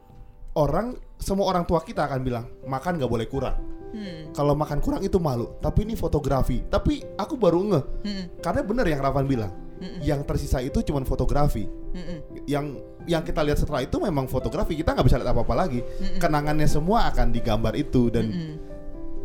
orang 0.54 0.92
semua 1.16 1.48
orang 1.48 1.64
tua 1.64 1.80
kita 1.80 2.04
akan 2.04 2.20
bilang 2.20 2.44
makan 2.64 2.96
nggak 2.96 3.08
boleh 3.08 3.26
kurang. 3.26 3.56
Hmm. 3.92 4.32
Kalau 4.32 4.56
makan 4.56 4.80
kurang 4.80 5.04
itu 5.04 5.20
malu. 5.20 5.52
Tapi 5.60 5.84
ini 5.84 5.92
fotografi. 5.92 6.64
Tapi 6.64 7.04
aku 7.12 7.36
baru 7.36 7.60
ngeh. 7.60 7.84
Hmm. 8.04 8.24
Karena 8.40 8.60
bener 8.64 8.86
yang 8.88 9.00
Ravan 9.00 9.28
bilang. 9.28 9.52
Yang 10.00 10.20
tersisa 10.24 10.58
itu 10.58 10.78
cuma 10.82 11.02
fotografi. 11.02 11.66
Mm-mm. 11.66 12.46
Yang 12.46 12.64
yang 13.04 13.22
kita 13.22 13.42
lihat 13.42 13.58
setelah 13.58 13.82
itu 13.82 13.98
memang 13.98 14.26
fotografi. 14.26 14.74
Kita 14.74 14.94
nggak 14.94 15.06
bisa 15.06 15.18
lihat 15.18 15.30
apa-apa 15.30 15.54
lagi. 15.56 15.82
Kenangannya 16.16 16.66
semua 16.66 17.10
akan 17.10 17.30
digambar 17.30 17.74
itu 17.74 18.06
dan 18.08 18.30
Mm-mm. 18.30 18.54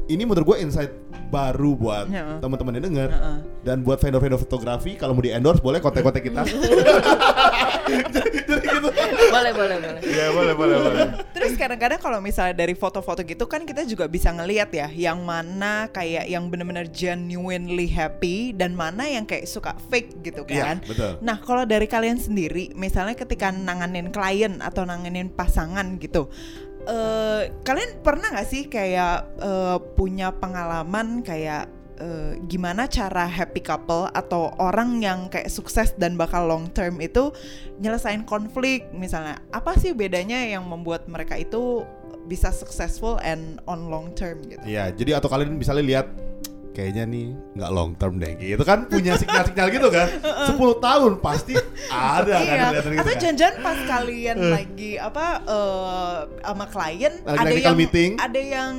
ini 0.08 0.24
menurut 0.24 0.48
gue 0.48 0.58
insight 0.62 0.92
baru 1.28 1.76
buat 1.76 2.08
Ya. 2.08 2.40
teman-teman 2.40 2.80
yang 2.80 2.86
denger 2.88 3.10
Heeh. 3.12 3.38
dan 3.68 3.84
buat 3.84 4.00
vendor-vendor 4.00 4.40
fotografi 4.40 4.96
kalau 4.96 5.12
mau 5.12 5.20
di 5.20 5.30
endorse 5.30 5.60
boleh 5.60 5.78
kontak-kontak 5.78 6.24
kita. 6.24 6.42
Jadi 8.48 8.67
gitu. 8.78 8.90
boleh 9.34 9.52
boleh 9.54 9.78
boleh. 9.78 10.02
Iya 10.06 10.28
boleh 10.30 10.54
boleh 10.54 10.78
boleh. 10.78 11.06
Terus 11.34 11.54
kadang-kadang 11.58 11.98
kalau 11.98 12.20
misalnya 12.22 12.54
dari 12.54 12.74
foto-foto 12.74 13.22
gitu 13.22 13.46
kan 13.46 13.66
kita 13.66 13.84
juga 13.84 14.06
bisa 14.06 14.30
ngelihat 14.30 14.70
ya 14.72 14.88
yang 14.90 15.22
mana 15.22 15.90
kayak 15.90 16.30
yang 16.30 16.48
bener-bener 16.48 16.86
genuinely 16.88 17.90
happy 17.90 18.54
dan 18.54 18.74
mana 18.74 19.06
yang 19.06 19.26
kayak 19.26 19.46
suka 19.46 19.74
fake 19.90 20.22
gitu 20.22 20.46
Iya, 20.48 20.64
kan. 20.64 20.78
betul. 20.86 21.12
Nah 21.20 21.38
kalau 21.42 21.66
dari 21.66 21.86
kalian 21.86 22.18
sendiri, 22.18 22.72
misalnya 22.74 23.14
ketika 23.14 23.50
nanganin 23.50 24.10
klien 24.10 24.62
atau 24.62 24.86
nanganin 24.86 25.28
pasangan 25.28 25.98
gitu, 25.98 26.30
eh, 26.86 27.52
kalian 27.62 28.00
pernah 28.02 28.32
nggak 28.32 28.48
sih 28.48 28.64
kayak 28.68 29.28
eh, 29.40 29.78
punya 29.96 30.32
pengalaman 30.32 31.22
kayak 31.22 31.68
eh, 31.98 32.34
gimana 32.46 32.86
cara 32.86 33.26
happy 33.26 33.62
couple 33.62 34.10
atau 34.14 34.54
orang 34.58 35.02
yang 35.02 35.20
kayak 35.28 35.50
sukses 35.50 35.94
dan 35.98 36.16
bakal 36.16 36.46
long 36.48 36.70
term 36.72 37.02
itu 37.02 37.34
nyelesain 37.82 38.24
konflik? 38.24 38.88
Misalnya 38.94 39.42
apa 39.52 39.76
sih 39.78 39.92
bedanya 39.92 40.42
yang 40.46 40.66
membuat 40.66 41.06
mereka 41.10 41.38
itu 41.38 41.84
bisa 42.28 42.52
successful 42.52 43.18
and 43.24 43.64
on 43.66 43.88
long 43.88 44.12
term 44.14 44.44
gitu? 44.46 44.62
Iya, 44.68 44.92
jadi 44.92 45.18
atau 45.18 45.32
kalian 45.32 45.56
misalnya 45.56 45.86
lihat 45.86 46.08
kayaknya 46.78 47.04
nih 47.04 47.28
nggak 47.58 47.72
long 47.74 47.98
term 47.98 48.16
deh 48.16 48.38
gitu 48.38 48.62
kan 48.62 48.86
punya 48.86 49.18
sinyal-sinyal 49.18 49.68
gitu 49.74 49.90
kan 49.90 50.08
10 50.54 50.54
tahun 50.78 51.12
pasti 51.18 51.58
ada 51.90 52.38
kan 52.38 52.46
iya 52.46 52.54
kelihatan 52.70 52.92
gitu 52.94 53.02
atau 53.02 53.12
kan. 53.12 53.34
jangan 53.34 53.56
pas 53.60 53.80
kalian 53.90 54.38
lagi 54.48 54.92
apa 54.96 55.26
eh, 55.42 56.18
sama 56.40 56.66
klien 56.68 57.14
Lagi 57.20 57.40
ada 57.42 57.52
yang 57.58 57.74
meeting. 57.76 58.12
ada 58.16 58.38
yang 58.40 58.74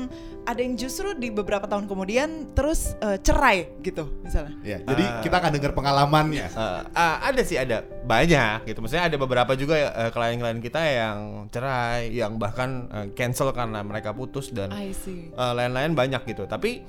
ada 0.45 0.65
yang 0.65 0.75
justru 0.75 1.13
di 1.13 1.29
beberapa 1.29 1.67
tahun 1.67 1.85
kemudian 1.85 2.29
terus 2.55 2.97
eh, 3.01 3.19
cerai 3.19 3.69
gitu 3.81 4.09
misalnya 4.23 4.57
Iya, 4.63 4.79
jadi 4.83 5.05
Ah. 5.05 5.21
kita 5.21 5.37
akan 5.37 5.51
dengar 5.53 5.73
pengalamannya. 5.73 6.47
Eh, 6.49 6.81
ah, 6.91 7.17
ada 7.21 7.43
sih 7.43 7.57
ada 7.57 7.85
banyak 7.85 8.65
gitu. 8.65 8.81
Maksudnya 8.81 9.05
ada 9.05 9.17
beberapa 9.19 9.53
juga 9.53 9.77
eh, 9.77 10.09
klien-klien 10.09 10.57
kita 10.59 10.81
yang 10.81 11.19
cerai, 11.49 12.09
yang 12.11 12.37
bahkan 12.37 12.89
eh, 12.89 13.07
cancel 13.13 13.53
karena 13.53 13.83
mereka 13.83 14.13
putus 14.13 14.49
dan 14.49 14.71
I 14.71 14.95
see 14.95 15.29
eh, 15.29 15.53
lain-lain 15.53 15.93
banyak 15.93 16.25
gitu. 16.25 16.47
Tapi 16.47 16.81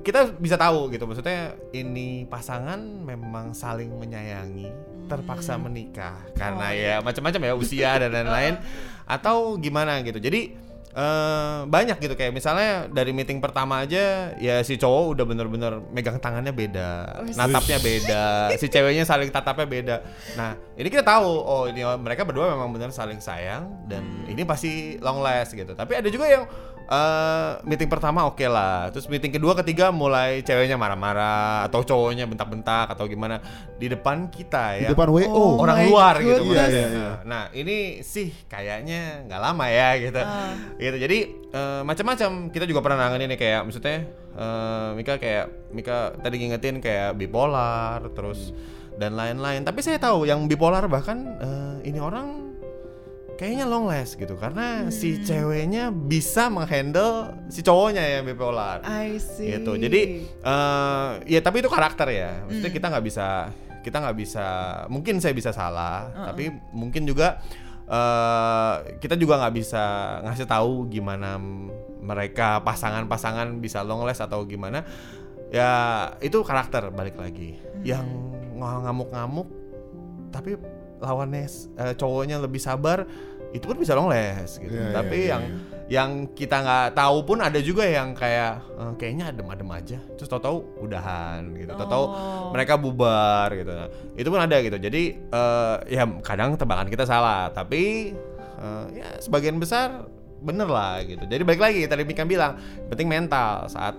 kita 0.00 0.32
bisa 0.40 0.56
tahu 0.56 0.88
gitu. 0.94 1.04
Maksudnya 1.04 1.54
ini 1.76 2.24
pasangan 2.26 2.80
memang 2.80 3.52
saling 3.52 3.92
menyayangi, 3.94 4.70
terpaksa 5.06 5.58
menikah 5.60 6.18
karena 6.34 6.66
Oh, 6.70 6.74
ya 6.74 6.94
macam-macam 7.02 7.40
ya 7.50 7.54
usia 7.54 7.90
dan 8.00 8.10
lain-lain 8.10 8.54
atau 9.20 9.58
gimana 9.60 10.00
gitu. 10.06 10.18
Jadi 10.22 10.70
eh 10.90 11.58
banyak 11.70 12.02
gitu 12.02 12.18
kayak 12.18 12.34
misalnya 12.34 12.90
dari 12.90 13.14
meeting 13.14 13.38
pertama 13.38 13.86
aja 13.86 14.34
ya 14.34 14.58
si 14.66 14.74
cowok 14.74 15.14
udah 15.14 15.22
bener-bener 15.22 15.72
megang 15.94 16.18
tangannya 16.18 16.50
beda, 16.50 17.22
Oh, 17.22 17.30
natapnya 17.30 17.78
beda, 17.78 18.50
si 18.58 18.66
ceweknya 18.66 19.06
saling 19.06 19.30
tatapnya 19.30 19.70
beda. 19.70 19.96
Nah 20.34 20.58
ini 20.74 20.90
kita 20.90 21.06
tahu 21.06 21.30
oh 21.30 21.70
ini 21.70 21.86
mereka 21.94 22.26
berdua 22.26 22.50
memang 22.58 22.74
bener 22.74 22.90
saling 22.90 23.22
sayang 23.22 23.70
dan 23.86 24.02
ini 24.26 24.42
pasti 24.42 24.98
long 24.98 25.22
last 25.22 25.54
gitu. 25.54 25.78
Tapi 25.78 25.94
ada 25.94 26.10
juga 26.10 26.26
yang 26.26 26.50
eh 26.90 27.50
meeting 27.62 27.86
pertama 27.86 28.26
oke 28.26 28.42
lah, 28.44 28.90
terus 28.90 29.06
meeting 29.06 29.30
kedua 29.30 29.54
ketiga 29.54 29.94
mulai 29.94 30.42
ceweknya 30.42 30.74
marah-marah 30.74 31.62
atau 31.64 31.80
cowoknya 31.80 32.26
bentak-bentak 32.26 32.90
atau 32.90 33.06
gimana 33.06 33.38
di 33.78 33.86
depan 33.86 34.26
kita 34.26 34.74
Di 34.74 34.84
ya. 34.84 34.88
depan 34.90 35.06
WO. 35.06 35.30
Oh 35.30 35.50
orang 35.56 35.76
my 35.76 35.86
luar 35.86 36.14
gitu 36.18 36.42
goodness. 36.42 36.50
maksudnya. 36.50 36.66
Iya, 36.66 36.86
iya, 36.90 36.98
iya. 36.98 37.12
Nah 37.22 37.42
ini 37.52 37.76
sih 38.02 38.34
kayaknya 38.44 39.22
nggak 39.24 39.38
lama 39.40 39.66
ya 39.66 39.88
gitu, 39.96 40.18
Ah. 40.18 40.50
gitu. 40.76 40.96
Jadi 40.98 41.18
eh, 41.46 41.80
macam-macam 41.80 42.30
kita 42.50 42.64
juga 42.66 42.80
pernah 42.80 42.98
nanganin 43.00 43.30
nih 43.30 43.38
kayak 43.38 43.60
maksudnya 43.64 43.96
eh, 44.32 44.88
Mika 44.92 45.14
kayak 45.16 45.46
Mika 45.70 45.96
tadi 46.18 46.42
ngingetin 46.42 46.82
kayak 46.82 47.14
bipolar 47.14 48.02
terus 48.10 48.50
dan 48.98 49.14
lain-lain. 49.14 49.62
Tapi 49.62 49.78
saya 49.78 49.96
tahu 49.96 50.26
yang 50.26 50.44
bipolar 50.44 50.84
bahkan 50.84 51.38
eh, 51.38 51.86
ini 51.86 52.02
orang 52.02 52.49
kayaknya 53.40 53.64
long 53.64 53.88
last 53.88 54.20
gitu 54.20 54.36
karena 54.36 54.92
si 54.92 55.16
Hmm. 55.16 55.24
ceweknya 55.24 55.84
bisa 55.88 56.52
menghandle 56.52 57.32
si 57.48 57.64
cowoknya 57.64 58.20
yang 58.20 58.28
bipolar 58.28 58.84
I 58.84 59.16
see. 59.16 59.56
Gitu. 59.56 59.80
Jadi 59.80 60.00
eh 60.28 61.08
ya 61.24 61.40
tapi 61.40 61.64
itu 61.64 61.72
karakter 61.72 62.12
ya. 62.12 62.44
Maksudnya 62.44 62.68
Hmm. 62.68 62.76
kita 62.76 62.86
nggak 62.92 63.04
bisa 63.08 63.26
kita 63.80 63.96
nggak 63.96 64.18
bisa 64.20 64.46
mungkin 64.92 65.24
saya 65.24 65.32
bisa 65.32 65.56
salah 65.56 66.04
tapi 66.12 66.52
mungkin 66.70 67.08
juga 67.08 67.40
eh 67.88 68.72
kita 69.00 69.16
juga 69.16 69.40
nggak 69.40 69.54
bisa 69.56 69.84
ngasih 70.22 70.44
tahu 70.44 70.86
gimana 70.86 71.40
mereka 72.00 72.60
pasangan-pasangan 72.60 73.56
bisa 73.56 73.80
long 73.80 74.04
last 74.04 74.20
atau 74.20 74.44
gimana. 74.44 74.84
Ya 75.48 75.72
itu 76.20 76.44
karakter 76.44 76.92
balik 76.92 77.16
lagi. 77.16 77.56
Hmm. 77.56 77.82
yang 77.82 78.06
ng- 78.52 78.82
ngamuk-ngamuk 78.84 79.48
tapi 80.28 80.60
lawannya 81.00 81.48
eh, 81.80 81.96
cowoknya 81.96 82.36
lebih 82.38 82.60
sabar 82.60 83.08
itu 83.50 83.64
pun 83.66 83.76
bisa 83.76 83.98
long 83.98 84.06
last 84.06 84.58
gitu. 84.58 84.70
Iya, 84.72 84.94
tapi 84.94 85.18
iya, 85.26 85.30
yang 85.34 85.42
yang 85.90 86.10
kita 86.38 86.62
nggak 86.62 86.86
tahu 86.94 87.26
pun 87.26 87.42
ada 87.42 87.58
juga 87.58 87.82
yang 87.82 88.14
kayak 88.14 88.62
eh, 88.78 88.92
kayaknya 88.94 89.34
adem-adem 89.34 89.70
aja. 89.74 89.98
Terus 90.14 90.30
tahu-tahu 90.30 90.86
udahan 90.86 91.50
gitu. 91.58 91.74
Tahu-tahu 91.74 92.04
Oh. 92.06 92.50
mereka 92.54 92.78
bubar 92.78 93.50
gitu. 93.52 93.74
Nah, 93.74 93.90
itu 94.14 94.28
pun 94.30 94.38
ada 94.38 94.56
gitu. 94.62 94.78
Jadi 94.78 95.02
eh, 95.18 95.76
ya 95.90 96.06
kadang 96.22 96.54
tebakan 96.54 96.86
kita 96.86 97.02
salah. 97.02 97.50
Tapi 97.50 98.14
eh, 98.62 98.84
ya 98.94 99.18
sebagian 99.18 99.58
besar 99.58 100.06
bener 100.40 100.70
lah 100.70 101.02
gitu. 101.02 101.26
Jadi 101.26 101.42
balik 101.42 101.58
lagi 101.60 101.80
tadi 101.90 102.06
Mika 102.06 102.22
bilang 102.22 102.54
penting 102.86 103.10
mental. 103.10 103.66
Saat 103.66 103.98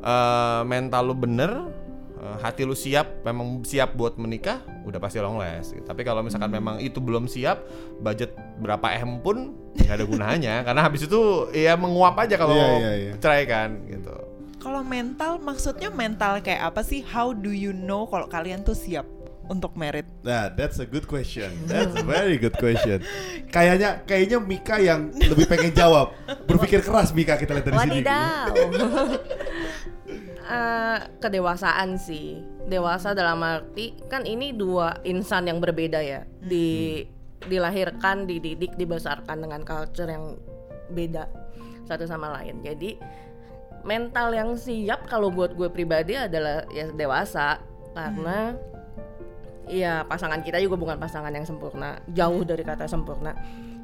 eh, 0.00 0.60
mental 0.64 1.12
lu 1.12 1.14
bener 1.14 1.52
eh, 2.22 2.36
hati 2.38 2.62
lu 2.62 2.72
siap 2.72 3.20
memang 3.22 3.66
siap 3.66 3.92
buat 3.92 4.14
menikah 4.14 4.62
udah 4.82 4.96
pasti 4.96 5.18
long 5.18 5.36
last 5.36 5.74
gitu. 5.74 5.82
tapi 5.82 6.02
kalau 6.02 6.22
misalkan 6.22 6.48
memang 6.48 6.78
itu 6.78 7.02
belum 7.02 7.26
siap 7.26 7.60
budget 7.98 8.32
berapa 8.56 8.86
m 9.02 9.18
pun 9.18 9.52
nggak 9.74 9.94
ada 9.98 10.06
gunanya 10.06 10.54
karena 10.66 10.80
habis 10.80 11.02
itu 11.02 11.20
ya 11.50 11.74
menguap 11.74 12.14
aja 12.16 12.38
kalau 12.38 12.54
Iya, 12.54 12.70
iya, 12.78 12.92
iya. 12.94 13.12
cerai 13.18 13.44
kan 13.44 13.82
gitu 13.86 14.14
Kalau 14.56 14.86
mental 14.86 15.42
maksudnya 15.42 15.90
mental 15.90 16.38
kayak 16.38 16.70
apa 16.70 16.86
sih? 16.86 17.02
How 17.02 17.34
do 17.34 17.50
you 17.50 17.74
know 17.74 18.06
kalau 18.06 18.30
kalian 18.30 18.62
tuh 18.62 18.78
siap 18.78 19.02
untuk 19.50 19.74
merit? 19.74 20.06
Nah, 20.22 20.54
that's 20.54 20.78
a 20.78 20.86
good 20.86 21.10
question. 21.10 21.50
That's 21.66 21.90
a 21.98 22.06
very 22.06 22.38
good 22.38 22.54
question. 22.54 23.02
Kayaknya 23.50 24.06
kayaknya 24.06 24.38
Mika 24.38 24.78
yang 24.78 25.10
lebih 25.18 25.50
pengen 25.50 25.74
jawab. 25.74 26.14
Berpikir 26.46 26.78
keras 26.78 27.10
Mika 27.10 27.34
kita 27.42 27.58
lihat 27.58 27.66
dari 27.66 27.78
sini. 27.82 28.00
Eh, 30.52 30.98
kedewasaan 31.16 31.96
sih. 31.96 32.44
Dewasa 32.68 33.16
dalam 33.16 33.40
arti 33.40 33.96
kan 34.12 34.28
ini 34.28 34.52
dua 34.52 35.00
insan 35.08 35.48
yang 35.48 35.64
berbeda 35.64 36.04
ya. 36.04 36.28
Di 36.44 37.00
dilahirkan, 37.48 38.28
dididik, 38.28 38.76
dibesarkan 38.76 39.40
dengan 39.40 39.64
culture 39.64 40.12
yang 40.12 40.36
beda 40.92 41.24
satu 41.88 42.04
sama 42.04 42.36
lain. 42.36 42.60
Jadi 42.60 43.00
mental 43.88 44.36
yang 44.36 44.52
siap 44.52 45.08
kalau 45.08 45.32
buat 45.32 45.56
gue 45.56 45.72
pribadi 45.72 46.20
adalah 46.20 46.68
ya 46.70 46.92
dewasa 46.92 47.58
karena 47.96 48.52
ya 49.66 50.04
pasangan 50.04 50.44
kita 50.44 50.60
juga 50.60 50.76
bukan 50.76 51.00
pasangan 51.00 51.32
yang 51.32 51.48
sempurna, 51.48 51.96
jauh 52.12 52.44
dari 52.44 52.60
kata 52.60 52.84
sempurna. 52.84 53.32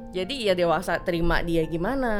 Jadi 0.09 0.49
ya 0.49 0.57
dewasa 0.57 1.05
terima 1.05 1.45
dia 1.45 1.69
gimana, 1.69 2.13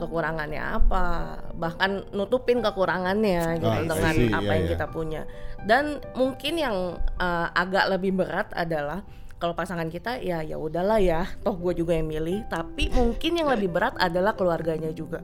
kekurangannya 0.00 0.62
apa, 0.80 1.36
bahkan 1.52 2.00
nutupin 2.16 2.64
kekurangannya 2.64 3.60
gitu 3.60 3.68
Ah, 3.68 3.84
I 3.84 3.88
dengan 3.88 4.14
see, 4.16 4.32
apa 4.32 4.40
iya, 4.40 4.54
yang 4.56 4.64
iya. 4.64 4.72
kita 4.72 4.86
punya. 4.88 5.22
Dan 5.68 6.00
mungkin 6.16 6.56
yang 6.56 6.76
uh, 7.20 7.48
agak 7.52 7.92
lebih 7.92 8.16
berat 8.16 8.48
adalah 8.56 9.04
kalau 9.36 9.52
pasangan 9.52 9.92
kita 9.92 10.16
ya 10.24 10.40
ya 10.40 10.56
udahlah 10.56 10.96
ya, 10.96 11.28
toh 11.44 11.52
gue 11.60 11.76
juga 11.76 11.92
yang 11.92 12.08
milih. 12.08 12.48
Tapi 12.48 12.88
mungkin 12.96 13.36
yang 13.36 13.52
lebih 13.52 13.68
berat 13.68 13.92
adalah 14.00 14.32
keluarganya 14.32 14.88
juga, 14.96 15.20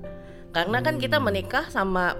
karena 0.52 0.84
kan 0.84 1.00
kita 1.00 1.16
Hmm. 1.16 1.32
menikah 1.32 1.64
sama 1.72 2.12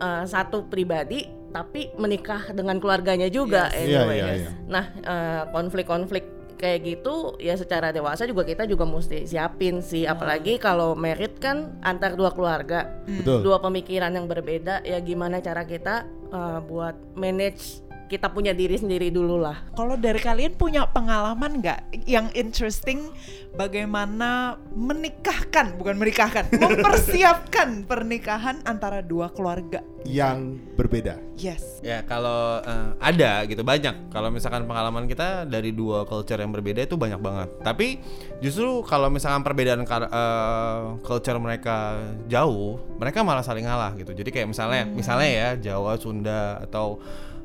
uh, 0.00 0.24
satu 0.24 0.72
pribadi, 0.72 1.28
tapi 1.52 1.92
menikah 2.00 2.48
dengan 2.56 2.80
keluarganya 2.80 3.28
juga. 3.28 3.68
Yes. 3.76 3.92
Iya, 3.92 4.00
anyway. 4.08 4.18
iya, 4.18 4.32
iya. 4.40 4.50
Nah, 4.66 4.84
eh, 4.90 5.42
konflik-konflik 5.54 6.24
kayak 6.64 6.80
gitu 6.80 7.36
ya 7.36 7.60
secara 7.60 7.92
dewasa 7.92 8.24
juga 8.24 8.48
kita 8.48 8.64
juga 8.64 8.88
mesti 8.88 9.28
siapin 9.28 9.84
sih. 9.84 10.08
Apalagi 10.08 10.56
kalau 10.56 10.96
merit 10.96 11.36
kan 11.36 11.76
antar 11.84 12.16
dua 12.16 12.32
keluarga. 12.32 12.88
Betul. 13.04 13.44
dua 13.44 13.60
pemikiran 13.60 14.16
yang 14.16 14.24
berbeda 14.24 14.80
ya 14.80 14.96
gimana 15.04 15.44
cara 15.44 15.68
kita 15.68 16.08
eh, 16.32 16.58
buat 16.64 16.96
manage 17.12 17.83
kita 18.14 18.30
punya 18.30 18.54
diri 18.54 18.78
sendiri 18.78 19.10
dulu 19.10 19.42
lah 19.42 19.66
Kalau 19.74 19.98
dari 19.98 20.22
kalian 20.22 20.54
punya 20.54 20.86
pengalaman 20.86 21.58
nggak 21.58 22.06
yang 22.06 22.30
interesting 22.38 23.10
bagaimana 23.54 24.58
menikahkan 24.74 25.78
bukan 25.78 25.94
menikahkan 25.94 26.50
mempersiapkan 26.62 27.86
pernikahan 27.86 28.60
antara 28.66 29.00
dua 29.00 29.30
keluarga? 29.30 29.80
Yang 30.04 30.60
berbeda. 30.76 31.16
Yes. 31.38 31.80
Ya 31.80 32.04
kalau 32.04 32.60
eh, 32.60 32.90
ada 33.00 33.46
gitu 33.48 33.64
banyak. 33.64 34.12
Kalau 34.12 34.28
misalkan 34.28 34.68
pengalaman 34.68 35.08
kita 35.08 35.48
dari 35.48 35.72
dua 35.72 36.04
culture 36.04 36.36
yang 36.36 36.52
berbeda 36.52 36.84
itu 36.84 36.98
banyak 36.98 37.18
banget. 37.22 37.48
Tapi 37.64 38.02
justru 38.44 38.84
kalau 38.84 39.08
misalkan 39.08 39.40
perbedaan 39.40 39.86
eh, 39.86 40.80
culture 41.00 41.38
mereka 41.40 41.96
jauh, 42.28 42.76
mereka 43.00 43.24
malah 43.24 43.46
saling 43.46 43.64
ngalah 43.64 43.96
gitu. 43.96 44.12
Jadi 44.12 44.28
kayak 44.34 44.48
misalnya, 44.50 44.84
misalnya 44.84 45.30
ya 45.30 45.48
Jawa, 45.72 45.96
Sunda 45.96 46.60
atau 46.60 47.00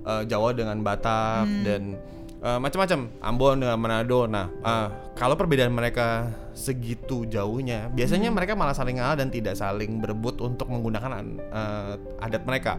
eh, 0.09 0.23
Jawa 0.25 0.57
dengan 0.57 0.81
Batak 0.81 1.45
dan 1.61 1.93
eh, 2.41 2.57
macam-macam 2.57 2.99
Ambon 3.21 3.61
dengan 3.61 3.77
Manado. 3.77 4.25
Nah, 4.25 4.49
eh, 4.49 4.87
kalau 5.13 5.37
perbedaan 5.37 5.69
mereka 5.69 6.33
segitu 6.59 7.23
jauhnya, 7.23 7.87
biasanya 7.87 8.27
mereka 8.35 8.51
malah 8.51 8.75
saling 8.75 8.99
ngalah 8.99 9.15
dan 9.15 9.31
tidak 9.31 9.55
saling 9.55 10.03
berebut 10.03 10.43
untuk 10.43 10.67
menggunakan 10.67 11.23
eh, 11.39 11.93
adat 12.19 12.43
mereka. 12.43 12.75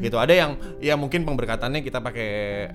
Gitu. 0.00 0.16
Ada 0.16 0.32
yang 0.32 0.50
ya 0.80 0.96
mungkin 0.96 1.28
pemberkatannya 1.28 1.84
kita 1.84 2.00
pakai 2.00 2.30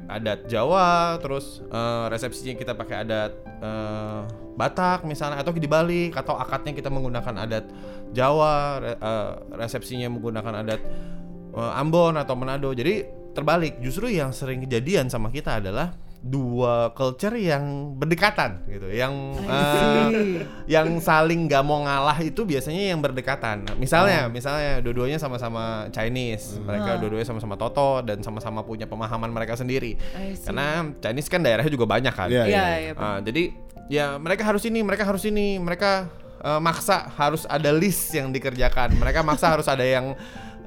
adat 0.06 0.46
Jawa, 0.46 1.18
terus 1.18 1.66
eh, 1.66 2.06
resepsinya 2.14 2.54
kita 2.54 2.78
pakai 2.78 2.96
adat 3.02 3.32
eh, 3.64 4.22
Batak 4.58 5.06
misalnya 5.06 5.38
atau 5.38 5.54
dibalik 5.54 6.18
atau 6.18 6.34
akadnya 6.34 6.74
kita 6.74 6.90
menggunakan 6.90 7.46
adat 7.46 7.66
Jawa, 8.14 8.82
re- 8.82 8.98
eh, 8.98 9.32
resepsinya 9.58 10.10
menggunakan 10.10 10.54
adat 10.66 10.82
Ambon 11.58 12.14
atau 12.14 12.38
Manado. 12.38 12.70
Jadi 12.70 13.02
terbalik. 13.38 13.78
Justru 13.78 14.10
yang 14.10 14.34
sering 14.34 14.66
kejadian 14.66 15.14
sama 15.14 15.30
kita 15.30 15.62
adalah 15.62 15.94
dua 16.18 16.90
culture 16.98 17.38
yang 17.38 17.94
berdekatan 17.94 18.66
gitu, 18.66 18.90
yang 18.90 19.14
eh, 19.38 20.42
yang 20.66 20.98
saling 20.98 21.46
nggak 21.46 21.62
mau 21.62 21.86
ngalah 21.86 22.18
itu 22.26 22.42
biasanya 22.42 22.90
yang 22.90 23.00
berdekatan. 23.00 23.70
Misalnya, 23.78 24.26
misalnya 24.26 24.82
dua-duanya 24.82 25.22
sama-sama 25.22 25.86
Chinese, 25.94 26.58
mereka 26.58 26.98
dua-duanya 26.98 27.28
sama-sama 27.30 27.54
Toto 27.54 28.02
dan 28.02 28.26
sama-sama 28.26 28.66
punya 28.66 28.90
pemahaman 28.90 29.30
mereka 29.30 29.54
sendiri. 29.54 29.94
Karena 30.42 30.90
Chinese 30.98 31.30
kan 31.30 31.46
daerahnya 31.46 31.70
juga 31.70 31.86
banyak 31.86 32.12
kan. 32.12 32.28
Iya, 32.34 32.44
Iya, 32.50 32.66
iya. 32.66 32.66
iya. 32.82 32.92
Ah, 32.98 33.20
jadi 33.22 33.54
ya 33.88 34.06
mereka 34.18 34.42
harus 34.42 34.66
ini, 34.66 34.82
mereka 34.82 35.06
harus 35.06 35.22
ini, 35.22 35.62
mereka 35.62 36.10
eh, 36.42 36.60
maksa 36.60 37.14
harus 37.14 37.46
ada 37.46 37.70
list 37.70 38.10
yang 38.10 38.34
dikerjakan. 38.34 38.98
Mereka 38.98 39.22
maksa 39.22 39.54
harus 39.54 39.70
ada 39.70 39.86
yang 39.86 40.18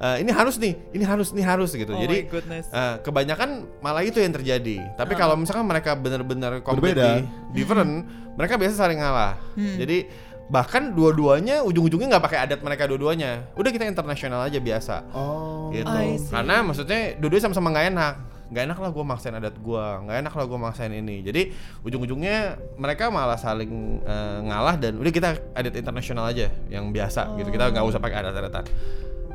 eh, 0.01 0.17
ini 0.25 0.31
harus 0.33 0.57
nih, 0.57 0.73
ini 0.91 1.05
harus, 1.05 1.29
ini 1.29 1.45
harus 1.45 1.69
gitu. 1.71 1.93
Oh 1.93 2.01
jadi 2.01 2.25
eh, 2.25 2.95
kebanyakan 2.99 3.49
malah 3.79 4.01
itu 4.01 4.17
yang 4.17 4.33
terjadi. 4.33 4.97
Tapi 4.97 5.13
kalau 5.13 5.37
misalkan 5.37 5.63
mereka 5.63 5.93
benar-benar 5.93 6.65
completely 6.65 6.97
Berbeda. 7.21 7.53
different, 7.53 7.93
mereka 8.33 8.57
biasa 8.57 8.73
saling 8.75 8.97
ngalah. 8.97 9.37
Hmm. 9.53 9.77
Jadi 9.77 10.09
bahkan 10.51 10.91
dua-duanya 10.91 11.63
ujung-ujungnya 11.63 12.17
nggak 12.17 12.25
pakai 12.27 12.39
adat 12.43 12.59
mereka 12.59 12.83
dua-duanya. 12.83 13.47
Udah 13.55 13.71
kita 13.71 13.87
internasional 13.87 14.43
aja 14.43 14.59
biasa 14.59 15.07
Oh. 15.15 15.71
gitu 15.71 15.87
karena 16.27 16.59
maksudnya 16.59 17.15
dua-duanya 17.15 17.43
sama-sama 17.47 17.71
nggak 17.71 17.87
enak 17.95 18.15
nggak 18.51 18.63
enak 18.67 18.77
lah 18.83 18.91
gue 18.91 19.05
maksain 19.07 19.31
adat 19.31 19.55
gue 19.55 19.79
nggak 19.79 20.17
enak 20.27 20.33
lah 20.35 20.43
gue 20.43 20.59
maksain 20.59 20.91
ini 20.91 21.23
jadi 21.23 21.55
ujung-ujungnya 21.87 22.59
mereka 22.75 23.07
malah 23.07 23.39
saling 23.39 24.03
eh, 24.03 24.37
ngalah 24.43 24.75
dan 24.75 24.99
udah 24.99 25.07
kita 25.07 25.39
adat 25.55 25.71
internasional 25.71 26.27
aja 26.27 26.51
yang 26.67 26.91
biasa 26.91 27.39
gitu 27.39 27.47
kita 27.47 27.71
nggak 27.71 27.87
usah 27.87 28.03
pakai 28.03 28.27
adat-adatan 28.27 28.67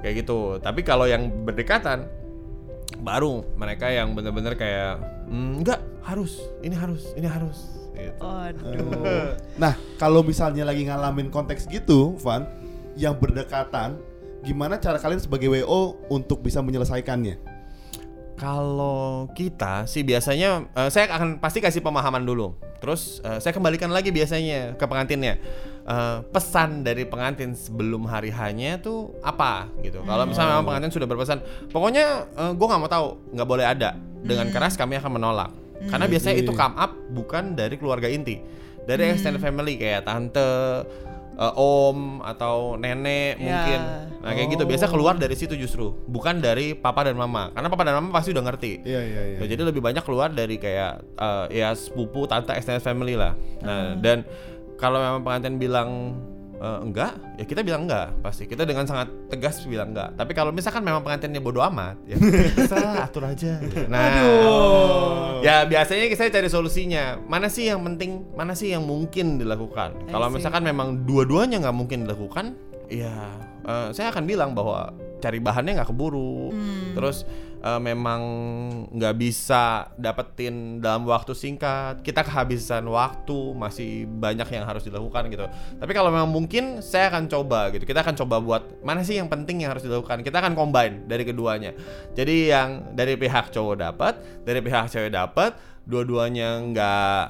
kayak 0.01 0.25
gitu 0.27 0.59
tapi 0.61 0.85
kalau 0.85 1.05
yang 1.09 1.29
berdekatan 1.45 2.09
baru 3.01 3.45
mereka 3.55 3.93
yang 3.93 4.17
bener-bener 4.17 4.57
kayak 4.57 4.99
"Hmm, 5.29 5.61
nggak 5.63 5.81
harus 6.07 6.39
ini 6.63 6.75
harus 6.75 7.03
ini 7.19 7.27
harus 7.27 7.77
gitu. 7.97 8.21
Aduh. 8.23 9.35
Nah, 9.63 9.75
kalau 9.97 10.21
misalnya 10.21 10.69
lagi 10.69 10.85
ngalamin 10.85 11.33
konteks 11.33 11.65
gitu, 11.73 12.15
Van, 12.21 12.45
yang 12.95 13.17
berdekatan, 13.17 13.97
gimana 14.45 14.77
cara 14.77 15.01
kalian 15.01 15.21
sebagai 15.21 15.49
WO 15.49 15.97
untuk 16.13 16.45
bisa 16.45 16.61
menyelesaikannya? 16.61 17.41
Kalau 18.37 19.33
kita 19.33 19.89
sih 19.89 20.05
biasanya 20.05 20.69
eh, 20.77 20.89
saya 20.93 21.09
akan 21.09 21.41
pasti 21.41 21.65
kasih 21.65 21.81
pemahaman 21.81 22.21
dulu. 22.21 22.53
Terus 22.85 23.25
eh, 23.25 23.41
saya 23.41 23.57
kembalikan 23.57 23.89
lagi 23.89 24.13
biasanya 24.13 24.77
ke 24.77 24.85
pengantinnya. 24.85 25.41
Eh, 25.87 26.19
pesan 26.35 26.83
dari 26.83 27.07
pengantin 27.07 27.55
sebelum 27.55 28.11
hari 28.11 28.35
hanya 28.35 28.75
tuh 28.83 29.15
apa 29.23 29.71
gitu. 29.87 30.03
Kalau 30.03 30.27
misalnya 30.27 30.59
memang 30.59 30.67
pengantin 30.75 30.91
sudah 30.91 31.07
berpesan, 31.07 31.39
pokoknya 31.71 32.27
eh, 32.27 32.53
gue 32.59 32.67
nggak 32.67 32.81
mau 32.83 32.91
tahu, 32.91 33.09
nggak 33.31 33.47
boleh 33.47 33.63
ada. 33.63 33.95
Dengan 34.19 34.51
keras 34.51 34.75
kami 34.75 34.99
akan 34.99 35.15
menolak. 35.15 35.55
Karena 35.87 36.11
biasanya 36.11 36.43
itu 36.43 36.51
come 36.51 36.75
up 36.75 36.91
bukan 37.15 37.55
dari 37.55 37.79
keluarga 37.79 38.11
inti, 38.11 38.43
dari 38.83 39.15
extended 39.15 39.39
family 39.39 39.79
kayak 39.79 40.03
tante, 40.03 40.83
eh, 41.39 41.53
om 41.55 42.19
atau 42.19 42.75
nenek 42.75 43.39
Ya. 43.39 43.47
mungkin. 43.47 43.81
Nah 44.27 44.31
kayak 44.35 44.49
gitu 44.59 44.65
biasa 44.67 44.91
keluar 44.91 45.15
dari 45.15 45.39
situ 45.39 45.55
justru, 45.55 45.95
bukan 46.11 46.43
dari 46.43 46.75
papa 46.75 47.07
dan 47.07 47.15
mama. 47.15 47.55
Karena 47.55 47.71
papa 47.71 47.87
dan 47.87 48.03
mama 48.03 48.11
pasti 48.11 48.35
udah 48.35 48.43
ngerti. 48.43 48.83
Iya, 48.83 49.01
iya, 49.07 49.23
iya. 49.23 49.39
Ya, 49.39 49.55
jadi 49.55 49.63
lebih 49.63 49.79
banyak 49.79 50.03
keluar 50.03 50.35
dari 50.35 50.59
kayak 50.59 50.99
eh, 51.15 51.63
ya 51.63 51.71
sepupu, 51.79 52.27
tante, 52.27 52.51
extended 52.59 52.83
family 52.83 53.15
lah. 53.15 53.39
Nah 53.63 53.95
dan 54.03 54.27
kalau 54.77 55.01
memang 55.01 55.21
pengantin 55.25 55.57
bilang 55.57 56.17
eh, 56.57 56.79
enggak, 56.85 57.17
ya 57.41 57.45
kita 57.45 57.61
bilang 57.65 57.89
enggak 57.89 58.13
pasti. 58.21 58.45
Kita 58.49 58.65
dengan 58.65 58.85
sangat 58.89 59.09
tegas 59.29 59.61
bilang 59.65 59.93
enggak. 59.93 60.17
Tapi 60.17 60.33
kalau 60.33 60.53
misalkan 60.53 60.85
memang 60.85 61.01
pengantinnya 61.05 61.41
bodoh 61.41 61.65
amat, 61.69 61.97
ya 62.09 62.17
terserah 62.57 63.05
atur 63.05 63.25
aja. 63.29 63.61
gitu. 63.61 63.89
Nah, 63.89 64.05
ya 65.41 65.65
biasanya 65.69 66.09
saya 66.17 66.29
cari 66.33 66.49
solusinya. 66.49 67.21
Mana 67.25 67.49
sih 67.49 67.69
yang 67.69 67.85
penting? 67.85 68.25
Mana 68.37 68.53
sih 68.57 68.73
yang 68.73 68.85
mungkin 68.85 69.41
dilakukan? 69.41 70.09
Kalau 70.09 70.29
misalkan 70.33 70.65
memang 70.65 71.05
dua-duanya 71.09 71.61
nggak 71.61 71.77
mungkin 71.77 72.09
dilakukan, 72.09 72.57
ya 72.87 73.15
eh, 73.67 73.89
saya 73.91 74.15
akan 74.15 74.25
bilang 74.25 74.55
bahwa 74.55 74.95
cari 75.17 75.41
bahannya 75.41 75.81
nggak 75.81 75.91
keburu, 75.91 76.53
terus 76.93 77.25
eh, 77.65 77.81
memang 77.81 78.21
nggak 78.93 79.15
bisa 79.17 79.91
dapetin 79.97 80.79
dalam 80.79 81.09
waktu 81.09 81.33
singkat, 81.33 82.05
kita 82.05 82.23
kehabisan 82.23 82.85
waktu, 82.87 83.57
masih 83.57 84.05
banyak 84.07 84.47
yang 84.53 84.65
harus 84.69 84.85
dilakukan 84.85 85.27
gitu. 85.33 85.49
Tapi 85.81 85.93
kalau 85.97 86.13
memang 86.13 86.31
mungkin, 86.31 86.85
saya 86.85 87.09
akan 87.11 87.27
coba 87.27 87.73
gitu. 87.73 87.89
Kita 87.89 88.05
akan 88.05 88.15
coba 88.23 88.37
buat 88.39 88.63
mana 88.85 89.03
sih 89.03 89.17
yang 89.19 89.27
penting 89.27 89.65
yang 89.65 89.73
harus 89.73 89.83
dilakukan. 89.83 90.23
Kita 90.23 90.39
akan 90.39 90.53
combine 90.55 91.09
dari 91.09 91.25
keduanya. 91.25 91.73
Jadi 92.13 92.53
yang 92.53 92.93
dari 92.93 93.17
pihak 93.17 93.51
cowok 93.51 93.77
dapat, 93.81 94.15
dari 94.45 94.61
pihak 94.61 94.93
cewek 94.93 95.11
dapat, 95.11 95.57
dua-duanya 95.89 96.61
nggak 96.71 97.23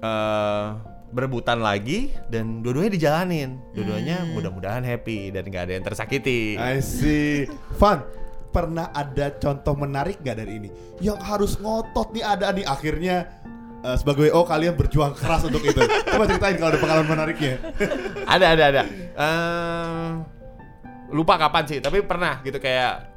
eh, 0.00 0.66
berebutan 1.12 1.60
lagi 1.60 2.10
dan 2.26 2.64
dua-duanya 2.64 2.90
dijalanin. 2.90 3.60
Dua-duanya 3.76 4.24
mudah-mudahan 4.32 4.80
happy 4.82 5.28
dan 5.30 5.44
nggak 5.46 5.62
ada 5.68 5.72
yang 5.76 5.84
tersakiti. 5.84 6.56
I 6.56 6.80
see. 6.80 7.46
Van, 7.76 8.00
pernah 8.48 8.88
ada 8.90 9.28
contoh 9.36 9.76
menarik 9.76 10.24
nggak 10.24 10.36
dari 10.36 10.52
ini? 10.56 10.68
Yang 10.98 11.18
harus 11.22 11.52
ngotot 11.60 12.16
nih 12.16 12.24
ada 12.24 12.48
nih 12.50 12.64
akhirnya 12.64 13.16
eh, 13.84 13.96
sebagai 14.00 14.32
WO 14.32 14.42
kalian 14.42 14.72
berjuang 14.72 15.12
keras 15.12 15.44
untuk 15.44 15.60
itu. 15.62 15.78
Coba 15.84 16.24
ceritain 16.24 16.56
kalau 16.56 16.72
ada 16.72 16.80
pengalaman 16.80 17.08
menariknya. 17.12 17.60
ada 18.24 18.46
ada 18.56 18.64
ada 18.72 18.82
Eh, 19.12 20.10
lupa 21.12 21.36
kapan 21.36 21.68
sih 21.68 21.78
tapi 21.84 22.00
pernah 22.00 22.40
gitu 22.40 22.56
kayak 22.56 23.11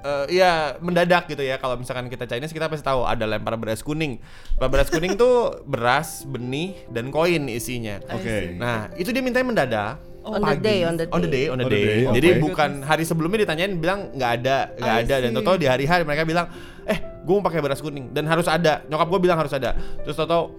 eh 0.00 0.40
ya 0.40 0.80
mendadak 0.80 1.28
gitu 1.28 1.44
ya 1.44 1.60
kalau 1.60 1.76
misalkan 1.76 2.08
kita 2.08 2.24
Chinese 2.24 2.56
kita 2.56 2.72
pasti 2.72 2.80
tahu 2.80 3.04
ada 3.04 3.28
lempar 3.28 3.56
beras 3.60 3.84
kuning. 3.84 4.16
Lempar 4.56 4.70
beras 4.72 4.88
kuning 4.88 5.14
tuh 5.14 5.60
beras 5.68 6.24
benih 6.24 6.88
dan 6.88 7.12
koin 7.12 7.48
isinya. 7.52 8.00
Oke. 8.08 8.56
nah 8.56 8.88
itu 8.96 9.12
dia 9.12 9.20
mintanya 9.20 9.46
mendadak. 9.46 9.94
On 10.20 10.36
the 10.36 10.60
day, 10.60 10.84
on 10.84 11.00
the 11.00 11.08
on 11.08 11.20
the 11.24 11.32
day, 11.32 11.48
on 11.48 11.56
the 11.56 11.64
On 11.64 11.72
the 11.72 11.80
day. 11.80 12.04
day, 12.04 12.12
Jadi 12.12 12.28
bukan 12.44 12.84
hari 12.84 13.08
sebelumnya 13.08 13.48
ditanyain 13.48 13.72
bilang 13.80 14.12
nggak 14.12 14.30
ada, 14.44 14.68
nggak 14.76 14.96
ada. 15.08 15.14
Dan 15.24 15.30
toto 15.32 15.56
di 15.56 15.64
hari 15.64 15.88
hari 15.88 16.04
mereka 16.04 16.28
bilang, 16.28 16.44
eh 16.84 17.00
gue 17.24 17.32
mau 17.32 17.40
pakai 17.40 17.64
beras 17.64 17.80
kuning. 17.80 18.12
Dan 18.12 18.28
harus 18.28 18.44
ada. 18.44 18.84
Nyokap 18.84 19.08
gue 19.08 19.20
bilang 19.24 19.40
harus 19.40 19.56
ada. 19.56 19.72
Terus 20.04 20.20
toto 20.20 20.52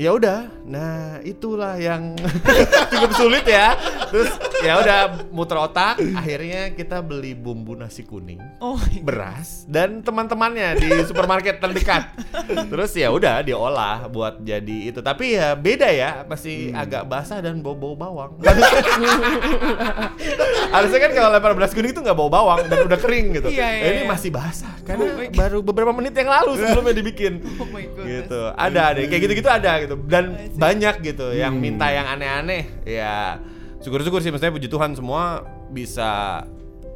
ya 0.00 0.16
udah, 0.16 0.48
nah 0.64 1.20
itulah 1.20 1.76
yang 1.76 2.16
cukup 2.96 3.12
sulit 3.12 3.44
ya. 3.44 3.76
Terus 4.08 4.32
ya 4.62 4.78
udah 4.78 4.98
muter 5.28 5.58
otak. 5.58 5.98
Akhirnya 6.12 6.70
kita 6.70 6.98
beli 6.98 7.34
bumbu 7.34 7.74
nasi 7.74 8.02
kuning, 8.02 8.40
Oh 8.58 8.78
God. 8.78 9.02
beras 9.02 9.66
dan 9.66 10.00
teman-temannya 10.00 10.78
di 10.78 10.88
supermarket 11.02 11.58
terdekat. 11.58 12.14
Terus 12.66 12.92
ya 12.92 13.08
udah 13.08 13.40
diolah 13.40 14.06
buat 14.06 14.40
jadi 14.40 14.88
itu. 14.88 14.98
Tapi 14.98 15.34
ya 15.34 15.52
beda 15.52 15.88
ya, 15.88 16.22
masih 16.24 16.72
agak 16.72 17.04
basah 17.04 17.38
dan 17.38 17.58
bau-bau 17.58 17.92
bawang. 17.92 18.38
Harusnya 20.72 21.00
kan 21.00 21.10
kalau 21.12 21.28
lempar 21.30 21.52
beras 21.52 21.72
kuning 21.72 21.92
itu 21.92 22.00
nggak 22.00 22.14
bau 22.14 22.28
bawang 22.28 22.64
dan 22.64 22.78
udah 22.82 22.98
kering 22.98 23.26
gitu. 23.34 23.48
Iya, 23.48 23.66
iya, 23.68 23.82
Eh, 23.82 23.90
ini 23.92 24.02
iya. 24.04 24.08
masih 24.08 24.30
basah 24.30 24.72
Oh 24.72 24.84
karena 24.84 25.04
God. 25.08 25.32
baru 25.32 25.58
beberapa 25.60 25.92
menit 25.92 26.12
yang 26.12 26.30
lalu 26.30 26.56
sebelumnya 26.56 26.94
dibikin. 26.94 27.32
Oh 27.62 27.68
my 27.68 27.84
goodness. 27.84 28.06
gitu. 28.26 28.40
Ada 28.52 28.80
ada 28.90 28.98
kayak 29.00 29.22
gitu-gitu 29.22 29.48
ada 29.48 29.72
gitu. 29.78 29.94
Dan 30.02 30.24
banyak 30.56 30.94
gitu 31.04 31.26
yang 31.30 31.52
Hmm. 31.52 31.62
minta 31.62 31.86
yang 31.88 32.06
aneh-aneh. 32.08 32.62
Ya 32.82 33.38
syukur-syukur 33.82 34.22
sih 34.22 34.30
maksudnya 34.30 34.54
puji 34.54 34.68
Tuhan 34.70 34.94
semua 34.94 35.42
bisa 35.68 36.42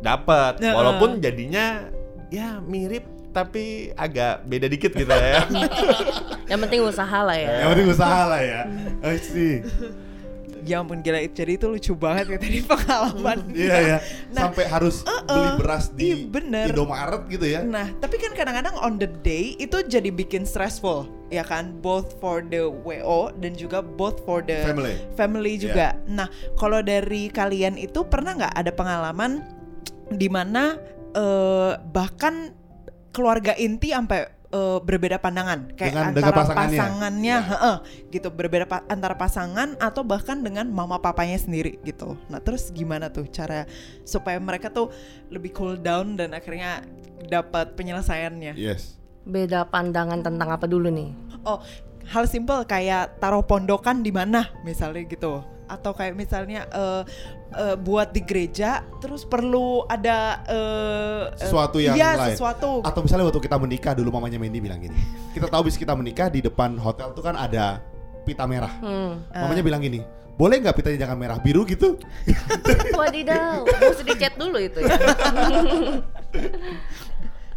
dapat 0.01 0.63
Nah, 0.63 0.73
walaupun 0.77 1.19
jadinya 1.19 1.91
ya 2.31 2.59
mirip 2.63 3.05
tapi 3.37 3.93
agak 3.93 4.49
beda 4.49 4.65
dikit 4.65 4.97
gitu 4.97 5.13
ya. 5.13 5.45
Yang 6.51 6.61
penting 6.65 6.81
usaha 6.89 7.19
lah 7.21 7.37
ya. 7.37 7.49
Yang 7.61 7.69
penting 7.77 7.89
usaha 7.93 8.21
lah 8.25 8.41
ya. 8.41 8.61
I 9.05 9.17
see. 9.21 9.61
Ya 10.67 10.83
ampun 10.83 10.99
gila 10.99 11.23
jadi 11.31 11.55
itu 11.55 11.71
lucu 11.71 11.95
banget 11.95 12.27
ya 12.35 12.39
tadi 12.43 12.59
pengalaman. 12.75 13.39
Iya 13.55 13.77
ya. 13.79 13.99
Nah, 14.35 14.51
Sampai 14.51 14.67
harus 14.67 15.07
beli 15.07 15.51
beras 15.63 15.85
di 15.95 16.07
iya, 16.11 16.17
bener. 16.27 16.67
Indomaret 16.75 17.23
gitu 17.31 17.47
ya. 17.47 17.63
Nah, 17.63 17.95
tapi 18.03 18.19
kan 18.19 18.35
kadang-kadang 18.35 18.75
on 18.83 18.99
the 18.99 19.07
day 19.23 19.55
itu 19.63 19.79
jadi 19.87 20.11
bikin 20.11 20.43
stressful, 20.43 21.07
ya 21.31 21.47
kan? 21.47 21.79
Both 21.79 22.19
for 22.19 22.43
the 22.43 22.67
WO 22.67 23.31
dan 23.39 23.55
juga 23.55 23.79
both 23.79 24.27
for 24.27 24.43
the 24.43 24.67
Family. 24.67 24.99
family 25.15 25.55
juga. 25.55 25.95
Nah, 26.11 26.27
kalau 26.59 26.83
dari 26.83 27.31
kalian 27.31 27.79
itu 27.79 28.03
pernah 28.03 28.35
nggak 28.35 28.55
ada 28.59 28.73
pengalaman 28.75 29.47
di 30.11 30.27
mana 30.27 30.75
eh, 31.15 31.79
bahkan 31.95 32.51
keluarga 33.15 33.57
inti 33.57 33.97
sampai 33.97 34.29
eh, 34.49 34.79
berbeda 34.79 35.17
pandangan 35.17 35.71
kayak 35.71 35.91
Dengan- 35.91 36.07
dengan 36.09 36.23
antara 36.23 36.37
pasangannya. 36.39 36.79
pasangannya 36.79 37.37
Ya. 37.37 37.49
heeh, 37.49 37.77
gitu 38.11 38.29
berbeda 38.29 38.65
pa- 38.65 38.87
antara 38.87 39.15
pasangan 39.15 39.75
atau 39.77 40.03
bahkan 40.03 40.39
dengan 40.39 40.67
mama 40.67 40.97
papanya 40.97 41.35
sendiri 41.37 41.83
gitu 41.83 42.15
nah 42.27 42.39
terus 42.39 42.71
gimana 42.71 43.09
tuh 43.09 43.27
cara 43.27 43.67
supaya 44.03 44.39
mereka 44.39 44.69
tuh 44.69 44.95
lebih 45.29 45.51
cool 45.53 45.75
down 45.75 46.15
dan 46.15 46.31
akhirnya 46.31 46.87
dapat 47.25 47.75
penyelesaiannya 47.75 48.55
Yes. 48.55 48.95
Beda 49.23 49.65
pandangan 49.65 50.23
tentang 50.23 50.47
apa 50.49 50.65
dulu 50.65 50.87
nih? 50.89 51.11
oh 51.43 51.59
hal 52.07 52.25
simpel 52.31 52.63
kayak 52.65 53.19
taruh 53.19 53.43
pondokan 53.43 54.03
di 54.03 54.15
mana 54.15 54.51
misalnya 54.63 55.03
gitu 55.07 55.43
atau 55.67 55.91
kayak 55.91 56.15
misalnya 56.15 56.71
eh, 56.71 57.03
eh, 57.59 57.77
buat 57.77 58.15
di 58.15 58.23
gereja 58.23 58.87
terus 59.03 59.27
perlu 59.27 59.83
ada 59.91 60.41
eh, 60.47 61.23
eh, 61.35 61.43
Sesuatu 61.43 61.83
yang 61.83 61.99
iya, 61.99 62.15
lain. 62.15 62.39
sesuatu 62.39 62.87
Atau 62.87 63.03
misalnya 63.03 63.27
waktu 63.27 63.43
kita 63.43 63.59
menikah 63.59 63.93
dulu 63.99 64.15
mamanya 64.15 64.39
Mandy 64.39 64.63
bilang 64.63 64.79
gini. 64.79 64.95
Kita 65.35 65.51
tahu 65.51 65.67
bis 65.67 65.75
kita 65.75 65.99
menikah 65.99 66.31
di 66.31 66.41
depan 66.41 66.79
hotel 66.79 67.11
tuh 67.13 67.23
kan 67.27 67.35
ada 67.35 67.83
pita 68.23 68.47
merah. 68.47 68.71
Hmm. 68.79 69.27
Mamanya 69.35 69.63
bilang 69.67 69.83
gini, 69.83 70.07
boleh 70.39 70.63
nggak 70.63 70.77
pitanya 70.79 70.99
jangan 71.09 71.19
merah 71.19 71.39
biru 71.43 71.67
gitu? 71.67 71.99
Wadidaw, 72.95 73.67
mesti 73.67 74.03
dicat 74.07 74.39
dulu 74.39 74.59
itu 74.63 74.79
ya. 74.85 74.95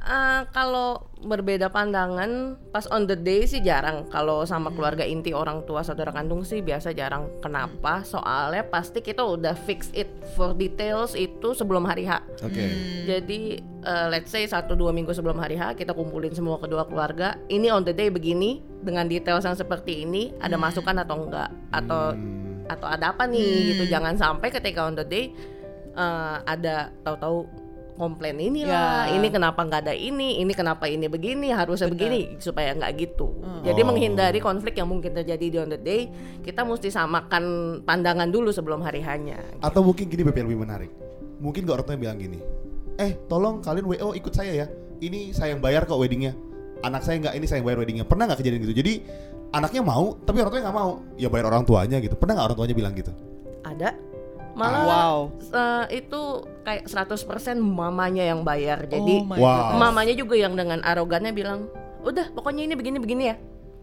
Eh, 0.10 0.42
kalau 0.50 1.06
berbeda 1.22 1.70
pandangan 1.70 2.58
pas 2.74 2.90
on 2.90 3.06
the 3.06 3.14
day 3.14 3.46
sih 3.46 3.62
jarang. 3.62 4.10
Kalau 4.10 4.42
sama 4.42 4.74
keluarga 4.74 5.06
inti 5.06 5.38
orang 5.38 5.62
tua 5.70 5.86
saudara 5.86 6.10
kandung 6.10 6.42
sih 6.42 6.66
biasa 6.66 6.98
jarang. 6.98 7.30
Kenapa? 7.46 8.02
Soalnya 8.02 8.66
pasti 8.66 9.06
kita 9.06 9.22
udah 9.22 9.54
fix 9.54 9.94
it 9.94 10.10
for 10.34 10.58
details 10.58 11.14
itu 11.14 11.54
sebelum 11.54 11.86
hari 11.86 12.10
H. 12.10 12.26
Oke. 12.42 12.66
Jadi 13.06 13.62
eh, 13.62 14.08
let's 14.10 14.34
say 14.34 14.50
satu 14.50 14.74
dua 14.74 14.90
minggu 14.90 15.14
sebelum 15.14 15.38
hari 15.38 15.62
H 15.62 15.78
kita 15.78 15.94
kumpulin 15.94 16.34
semua 16.34 16.58
kedua 16.58 16.90
keluarga. 16.90 17.38
Ini 17.46 17.70
on 17.70 17.86
the 17.86 17.94
day 17.94 18.10
begini 18.10 18.66
dengan 18.82 19.06
details 19.06 19.46
yang 19.46 19.54
seperti 19.54 20.10
ini 20.10 20.34
ada 20.42 20.58
masukan 20.58 21.06
atau 21.06 21.22
enggak 21.22 21.54
atau 21.70 22.18
atau 22.66 22.88
ada 22.90 23.14
apa 23.14 23.30
nih 23.30 23.78
gitu. 23.78 23.94
Jangan 23.94 24.18
sampai 24.18 24.50
ketika 24.50 24.90
on 24.90 24.98
the 24.98 25.06
day 25.06 25.30
eh, 25.94 26.36
ada 26.50 26.90
tahu-tahu 27.06 27.59
komplain 28.00 28.40
inilah, 28.40 29.12
Ya. 29.12 29.20
ini 29.20 29.28
kenapa 29.28 29.60
nggak 29.60 29.84
ada 29.84 29.94
ini, 29.94 30.40
ini 30.40 30.56
kenapa 30.56 30.88
ini 30.88 31.12
begini, 31.12 31.52
harusnya 31.52 31.92
Benar. 31.92 32.00
begini 32.00 32.20
supaya 32.40 32.72
nggak 32.72 32.92
gitu. 32.96 33.36
Jadi 33.68 33.82
Oh. 33.84 33.88
menghindari 33.92 34.40
konflik 34.40 34.80
yang 34.80 34.88
mungkin 34.88 35.12
terjadi 35.12 35.46
di 35.52 35.58
on 35.60 35.68
the 35.68 35.76
day, 35.76 36.08
kita 36.40 36.64
mesti 36.64 36.88
samakan 36.88 37.44
pandangan 37.84 38.32
dulu 38.32 38.56
sebelum 38.56 38.80
hari 38.80 39.04
hanya. 39.04 39.44
Atau 39.60 39.84
mungkin 39.84 40.08
gini 40.08 40.24
yang 40.24 40.48
lebih 40.48 40.64
menarik. 40.64 40.92
Mungkin 41.44 41.68
gak 41.68 41.76
orang 41.76 41.86
tua 41.86 41.94
yang 42.00 42.04
bilang 42.08 42.20
gini. 42.20 42.40
Eh, 42.96 43.20
tolong 43.28 43.60
kalian 43.60 43.84
WO 43.84 44.16
ikut 44.16 44.32
saya 44.32 44.52
ya. 44.56 44.68
Ini 45.00 45.36
saya 45.36 45.56
yang 45.56 45.60
bayar 45.60 45.84
kok 45.84 46.00
weddingnya. 46.00 46.36
Anak 46.84 47.04
saya 47.04 47.20
nggak 47.20 47.36
ini 47.36 47.46
saya 47.48 47.60
yang 47.60 47.68
bayar 47.68 47.80
weddingnya. 47.84 48.08
Pernah 48.08 48.28
nggak 48.28 48.40
kejadian 48.40 48.64
gitu? 48.64 48.76
Jadi 48.80 48.94
anaknya 49.52 49.82
mau, 49.84 50.16
tapi 50.24 50.40
orang 50.40 50.52
tuanya 50.52 50.66
nggak 50.68 50.78
mau. 50.80 50.92
Ya 51.16 51.28
bayar 51.28 51.46
orang 51.52 51.64
tuanya 51.64 52.00
gitu. 52.00 52.16
Pernah 52.16 52.40
nggak 52.40 52.48
orang 52.52 52.58
tuanya 52.60 52.76
bilang 52.76 52.94
gitu? 52.96 53.12
Ada 53.64 53.96
malah 54.60 54.84
wow 54.84 55.20
eh, 55.40 56.04
itu 56.04 56.22
kayak 56.68 56.86
100% 56.86 57.58
mamanya 57.58 58.28
yang 58.28 58.44
bayar. 58.44 58.86
Jadi 58.86 59.24
oh 59.26 59.40
Wow. 59.40 59.80
mamanya 59.80 60.14
juga 60.14 60.36
yang 60.38 60.54
dengan 60.54 60.84
arogannya 60.84 61.32
bilang, 61.34 61.72
"Udah, 62.06 62.30
pokoknya 62.30 62.68
ini 62.68 62.76
begini 62.78 62.98
begini 63.02 63.24
ya." 63.32 63.36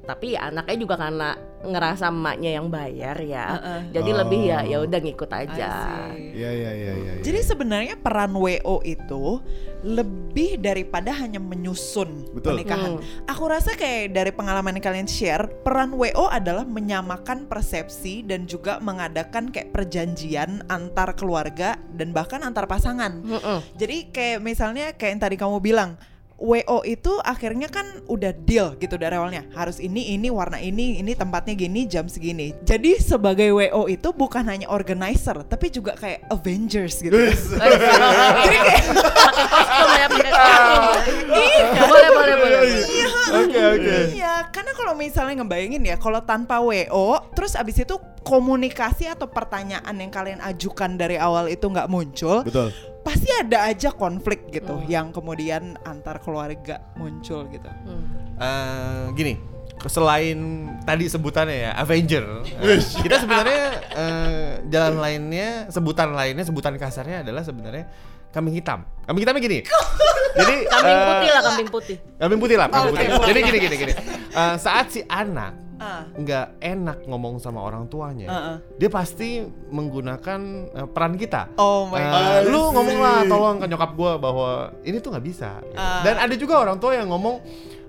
Tapi 0.06 0.38
ya 0.38 0.48
anaknya 0.48 0.76
juga 0.78 0.94
karena 0.94 1.34
ngerasa 1.66 2.14
emaknya 2.14 2.50
yang 2.62 2.70
bayar 2.70 3.18
ya. 3.18 3.46
Heeh. 3.58 3.80
Jadi 3.90 4.10
Oh. 4.14 4.16
lebih 4.22 4.40
ya 4.46 4.58
ya 4.62 4.78
udah 4.80 5.00
ngikut 5.02 5.30
aja. 5.34 5.70
see. 6.14 6.30
Iya 6.38 6.50
iya 6.54 6.70
iya 6.72 6.92
iya. 6.94 7.12
Jadi 7.26 7.40
sebenarnya 7.42 7.98
peran 7.98 8.30
WO 8.32 8.86
itu 8.86 9.42
lebih 9.82 10.58
daripada 10.58 11.10
hanya 11.10 11.42
menyusun 11.42 12.30
Betul. 12.32 12.54
pernikahan. 12.54 13.02
Hmm. 13.02 13.26
Aku 13.26 13.44
rasa 13.46 13.74
kayak 13.74 14.14
dari 14.14 14.30
pengalaman 14.30 14.78
yang 14.78 14.84
kalian 14.84 15.08
share, 15.10 15.50
peran 15.62 15.90
WO 15.94 16.30
adalah 16.30 16.62
menyamakan 16.62 17.50
persepsi 17.50 18.22
dan 18.22 18.46
juga 18.46 18.78
mengadakan 18.78 19.50
kayak 19.50 19.74
perjanjian 19.74 20.62
antar 20.66 21.14
keluarga 21.14 21.74
dan 21.94 22.14
bahkan 22.14 22.42
antar 22.42 22.66
pasangan. 22.66 23.22
Mm-mm. 23.22 23.58
Jadi 23.74 24.10
kayak 24.14 24.38
misalnya 24.38 24.94
kayak 24.94 25.18
yang 25.18 25.22
tadi 25.22 25.36
kamu 25.36 25.58
bilang 25.58 25.98
WO 26.36 26.84
itu 26.84 27.16
akhirnya 27.24 27.72
kan 27.72 27.86
udah 28.06 28.32
deal 28.44 28.76
gitu 28.76 29.00
dari 29.00 29.16
awalnya 29.16 29.48
harus 29.56 29.80
ini 29.80 30.14
ini 30.16 30.28
warna 30.28 30.60
ini 30.60 31.00
ini 31.00 31.16
tempatnya 31.16 31.56
gini 31.56 31.88
jam 31.88 32.06
segini 32.12 32.52
jadi 32.62 33.00
sebagai 33.00 33.48
WO 33.56 33.88
itu 33.88 34.12
bukan 34.12 34.44
hanya 34.44 34.68
organizer 34.68 35.40
tapi 35.48 35.72
juga 35.72 35.96
kayak 35.96 36.28
Avengers 36.28 37.00
gitu 37.00 37.16
jadi 38.44 38.58
kayak 38.60 38.84
ya 39.96 40.06
kostum. 40.36 41.88
Boleh 41.88 42.08
boleh 42.12 42.34
boleh. 42.36 42.58
boleh. 42.60 42.84
Oke 43.26 43.60
oke. 43.60 43.96
Iya, 44.14 44.34
karena 44.52 44.72
kalau 44.76 44.92
misalnya 44.94 45.34
ngebayangin 45.42 45.82
ya, 45.82 45.96
kalau 45.98 46.20
tanpa 46.22 46.62
WO, 46.62 47.32
terus 47.34 47.58
abis 47.58 47.82
itu 47.82 47.96
komunikasi 48.26 49.10
atau 49.10 49.30
pertanyaan 49.30 49.94
yang 49.94 50.10
kalian 50.10 50.40
ajukan 50.42 50.98
dari 50.98 51.18
awal 51.18 51.46
itu 51.46 51.66
nggak 51.66 51.90
muncul, 51.90 52.42
Betul. 52.42 52.74
Pasti 53.06 53.30
ada 53.30 53.70
aja 53.70 53.94
konflik 53.94 54.50
gitu, 54.50 54.82
yang 54.90 55.14
kemudian 55.14 55.78
antar 55.86 56.18
keluarga 56.18 56.82
muncul 56.98 57.46
gitu. 57.46 57.70
Hmm. 57.70 58.34
Eh, 58.34 59.04
gini, 59.14 59.38
selain 59.86 60.66
tadi 60.82 61.06
sebutannya 61.06 61.70
ya 61.70 61.70
Avenger, 61.78 62.42
eh, 62.42 62.82
kita 62.82 63.22
sebenarnya 63.22 63.64
eh, 63.94 64.50
jalan 64.66 64.98
lainnya, 64.98 65.70
sebutan 65.70 66.10
lainnya, 66.18 66.42
sebutan 66.42 66.74
kasarnya 66.74 67.22
adalah 67.22 67.46
sebenarnya 67.46 67.86
kambing 68.34 68.58
hitam. 68.58 68.82
Kambing 69.06 69.22
hitamnya 69.22 69.42
gini. 69.46 69.58
Jadi 70.36 70.56
Kambing 70.68 71.00
putih 71.00 71.30
lah 71.32 71.42
kambing 71.46 71.68
putih. 71.72 71.96
Kambing 72.20 72.40
putih 72.42 72.56
lah, 72.60 72.66
kambing 72.68 72.92
Oke, 72.92 73.04
putih. 73.06 73.28
Jadi 73.30 73.40
gini 73.40 73.58
gini 73.62 73.76
gini. 73.86 73.92
Eh, 74.36 74.56
saat 74.60 74.92
si 74.92 75.00
anak 75.08 75.65
Ah. 75.76 76.08
nggak 76.10 76.46
enak 76.58 76.98
ngomong 77.04 77.36
sama 77.36 77.60
orang 77.60 77.84
tuanya, 77.86 78.26
Uh-uh. 78.26 78.56
dia 78.74 78.88
pasti 78.88 79.44
menggunakan 79.68 80.40
eh, 80.70 80.88
peran 80.88 81.14
kita. 81.14 81.52
Oh 81.54 81.86
my 81.86 81.96
Eh, 81.96 82.06
god. 82.06 82.42
lu 82.46 82.62
ngomong 82.72 82.98
lah 82.98 83.18
tolong 83.24 83.56
ke 83.58 83.66
nyokap 83.66 83.90
gua 83.92 84.12
bahwa 84.16 84.48
ini 84.82 84.96
tuh 84.98 85.10
nggak 85.10 85.26
bisa. 85.26 85.60
gitu. 85.62 85.76
Ah. 85.76 86.00
Dan 86.00 86.16
ada 86.18 86.34
juga 86.34 86.54
orang 86.58 86.76
tua 86.76 86.92
yang 86.92 87.06
ngomong 87.06 87.36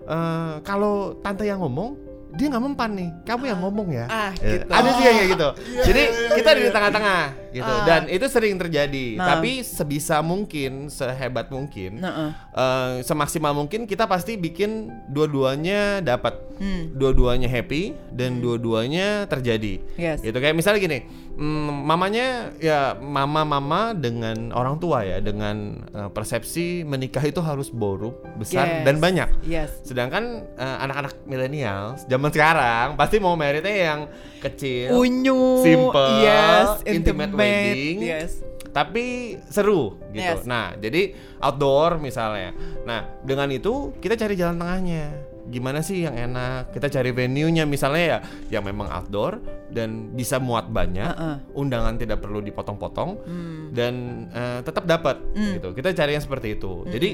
eh, 0.03 0.53
kalau 0.61 0.93
tante 1.17 1.43
yang 1.43 1.59
ngomong 1.59 1.95
dia 2.29 2.47
nggak 2.47 2.59
mempan 2.61 2.91
nih, 2.93 3.09
kamu 3.23 3.43
yang 3.47 3.59
ngomong 3.59 3.87
ya. 3.89 4.05
Ah, 4.05 4.29
Eh, 4.37 4.59
gitu. 4.59 4.69
Ada 4.69 4.89
sih 4.91 5.03
yang 5.03 5.15
kayak 5.17 5.29
gitu. 5.33 5.49
Jadi 5.81 6.01
kita 6.35 6.49
di 6.53 6.63
tengah-tengah 6.69 7.19
gitu. 7.57 7.67
Ah. 7.67 7.83
Dan 7.83 8.07
itu 8.07 8.25
sering 8.27 8.55
terjadi. 8.55 9.17
Nah. 9.17 9.35
Tapi 9.35 9.61
sebisa 9.61 10.21
mungkin, 10.21 10.87
sehebat 10.87 11.49
mungkin, 11.49 11.99
Nah, 11.99 12.13
uh. 12.13 12.31
eh, 12.53 12.93
semaksimal 13.01 13.51
mungkin 13.51 13.83
kita 13.83 14.05
pasti 14.05 14.37
bikin 14.37 14.87
dua-duanya 15.09 15.99
dapat, 15.99 16.37
Hmm. 16.57 16.89
dua-duanya 16.93 17.45
happy 17.45 17.93
dan 18.09 18.41
dua-duanya 18.41 19.25
terjadi. 19.25 19.77
Yes. 19.93 20.21
Gitu 20.21 20.33
kayak 20.33 20.57
misalnya 20.57 20.81
gini, 20.81 20.99
mm, 21.33 21.69
mamanya 21.85 22.49
ya 22.57 22.97
mama-mama 22.97 23.93
dengan 23.93 24.49
orang 24.51 24.77
tua 24.77 25.05
ya 25.05 25.21
dengan 25.21 25.85
eh, 25.93 26.09
persepsi 26.09 26.81
menikah 26.81 27.21
itu 27.21 27.41
harus 27.41 27.69
boru, 27.69 28.13
besar 28.35 28.81
Yes. 28.81 28.83
dan 28.85 28.95
banyak. 28.97 29.29
Yes. 29.45 29.69
Sedangkan 29.85 30.45
eh, 30.57 30.77
anak-anak 30.81 31.13
milenial 31.25 31.97
zaman 32.05 32.29
sekarang 32.29 32.97
pasti 32.97 33.17
mau 33.17 33.33
meritnya 33.33 33.93
yang 33.93 34.01
kecil, 34.37 34.97
Unyu. 34.97 35.61
Simple, 35.61 36.21
Yes. 36.21 36.81
intimate 36.85 37.33
wedding. 37.47 37.97
Yes. 38.03 38.33
tapi 38.67 39.33
seru 39.49 39.97
gitu. 40.13 40.21
Yes. 40.37 40.45
Nah, 40.45 40.77
jadi 40.77 41.17
outdoor 41.41 41.97
misalnya. 41.97 42.53
Nah, 42.85 43.09
dengan 43.25 43.49
itu 43.49 43.89
kita 43.97 44.13
cari 44.13 44.37
jalan 44.37 44.61
tengahnya. 44.61 45.17
Gimana 45.47 45.81
sih 45.81 46.05
yang 46.05 46.13
enak? 46.13 46.75
Kita 46.75 46.85
cari 46.85 47.09
venue-nya 47.09 47.65
misalnya 47.65 48.03
ya 48.05 48.19
yang 48.53 48.67
memang 48.67 48.85
outdoor 48.91 49.41
dan 49.73 50.13
bisa 50.13 50.37
muat 50.37 50.69
banyak. 50.69 51.09
Uh-uh. 51.09 51.57
Undangan 51.57 51.97
tidak 51.97 52.21
perlu 52.21 52.37
dipotong-potong 52.43 53.09
Hmm. 53.25 53.73
dan 53.73 53.93
eh, 54.29 54.59
tetap 54.61 54.85
dapat 54.85 55.25
Hmm. 55.33 55.57
gitu. 55.57 55.73
Kita 55.73 55.95
cari 55.97 56.13
yang 56.13 56.21
seperti 56.21 56.59
itu. 56.61 56.85
Jadi 56.85 57.09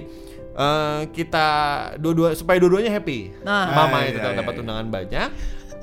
eh, 0.54 1.02
kita 1.16 1.48
dua-dua 1.96 2.36
supaya 2.36 2.60
dua-duanya 2.60 2.92
happy. 2.92 3.40
Nah. 3.46 3.72
Mama 3.72 4.04
itu 4.04 4.18
iya, 4.18 4.20
tetap 4.20 4.32
iya, 4.36 4.40
dapat 4.44 4.54
iya. 4.58 4.62
undangan 4.66 4.88
banyak. 4.92 5.30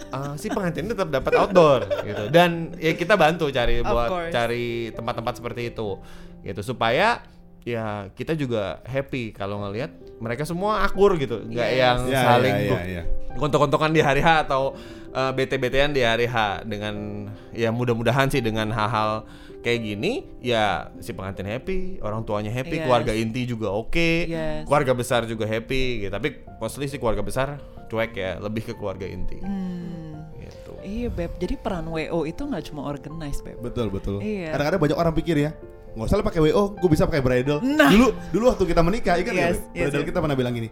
Eh, 0.02 0.34
si 0.34 0.48
pengantin 0.48 0.86
tetap 0.86 1.08
dapat 1.08 1.32
outdoor 1.36 1.80
gitu 2.02 2.24
dan 2.28 2.72
ya 2.76 2.92
kita 2.92 3.14
bantu 3.14 3.48
cari 3.48 3.78
Of 3.78 3.86
buat 3.86 4.08
course. 4.08 4.32
cari 4.32 4.66
tempat-tempat 4.90 5.34
seperti 5.36 5.62
itu 5.68 6.00
gitu 6.40 6.60
supaya 6.64 7.20
ya 7.60 8.08
kita 8.10 8.32
juga 8.32 8.80
happy 8.82 9.30
kalau 9.30 9.60
ngelihat 9.60 9.92
mereka 10.16 10.42
semua 10.42 10.80
akur 10.80 11.14
gitu 11.14 11.44
nggak 11.44 11.68
Yes. 11.68 11.78
yang 11.78 11.98
Ya, 12.08 12.20
saling 12.26 12.56
ya, 12.56 12.66
gu- 12.66 12.86
ya. 12.90 13.02
gontok-gontokan 13.36 13.92
di 13.92 14.00
hari 14.00 14.20
H 14.20 14.48
atau 14.48 14.72
uh, 15.10 15.30
bete-betean 15.30 15.92
di 15.92 16.00
hari 16.00 16.24
H 16.24 16.64
dengan 16.64 17.28
ya 17.52 17.68
mudah-mudahan 17.68 18.26
sih 18.26 18.40
dengan 18.40 18.68
hal-hal 18.70 19.28
kayak 19.60 19.76
gini 19.84 20.24
ya 20.40 20.88
si 20.98 21.12
pengantin 21.12 21.44
happy 21.44 22.00
orang 22.00 22.24
tuanya 22.24 22.48
happy 22.48 22.80
Yes. 22.80 22.84
keluarga 22.88 23.12
inti 23.12 23.44
juga 23.44 23.68
oke 23.68 24.08
Yes. 24.24 24.64
keluarga 24.64 24.92
besar 24.94 25.28
juga 25.28 25.44
happy 25.44 25.82
gitu 26.00 26.10
tapi 26.10 26.28
mostly 26.56 26.88
sih 26.88 26.96
keluarga 26.96 27.20
besar 27.20 27.60
cuek 27.90 28.12
ya 28.14 28.38
lebih 28.38 28.62
ke 28.62 28.72
keluarga 28.72 29.05
inti 29.05 29.42
Hmm. 29.42 30.31
gitu 30.38 30.72
Iya 30.81 31.09
beb, 31.11 31.37
jadi 31.37 31.55
peran 31.59 31.90
WO 31.90 32.24
itu 32.24 32.40
nggak 32.40 32.72
cuma 32.72 32.88
organize 32.88 33.42
beb. 33.42 33.61
Betul 33.61 33.92
betul. 33.92 34.22
Iya. 34.22 34.55
Kadang-kadang 34.55 34.81
banyak 34.81 34.96
orang 34.96 35.12
pikir 35.12 35.37
ya, 35.37 35.50
nggak 35.92 36.07
usah 36.07 36.16
lah 36.16 36.24
pakai 36.24 36.40
WO, 36.40 36.72
gue 36.72 36.88
bisa 36.88 37.05
pakai 37.05 37.20
bridal. 37.20 37.61
Nah. 37.61 37.90
Dulu 37.92 38.07
dulu 38.33 38.44
waktu 38.48 38.64
kita 38.64 38.81
menikah, 38.81 39.20
ingat 39.20 39.35
nggak, 39.35 39.50
Yes, 39.53 39.59
Beb? 39.61 39.76
yes, 39.76 39.85
bridal 39.85 40.00
yes. 40.00 40.09
kita 40.09 40.18
pernah 40.22 40.37
bilang 40.38 40.55
gini, 40.55 40.68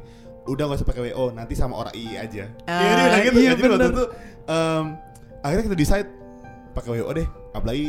udah 0.47 0.65
nggak 0.65 0.79
usah 0.81 0.89
pakai 0.89 1.03
WO 1.13 1.25
nanti 1.31 1.53
sama 1.53 1.75
orang 1.77 1.93
II 1.93 2.15
aja. 2.17 2.45
Ah, 2.65 2.81
Iya, 2.81 2.89
dia 2.89 3.05
bilang 3.05 3.21
gitu. 3.21 3.39
iya, 3.39 3.51
Jadi 3.53 3.69
waktu 3.69 3.89
itu 3.93 4.05
em, 4.49 4.85
akhirnya 5.45 5.65
kita 5.69 5.77
decide 5.77 6.09
pakai 6.73 6.91
WO 6.97 7.11
deh. 7.13 7.27
Apalagi 7.53 7.87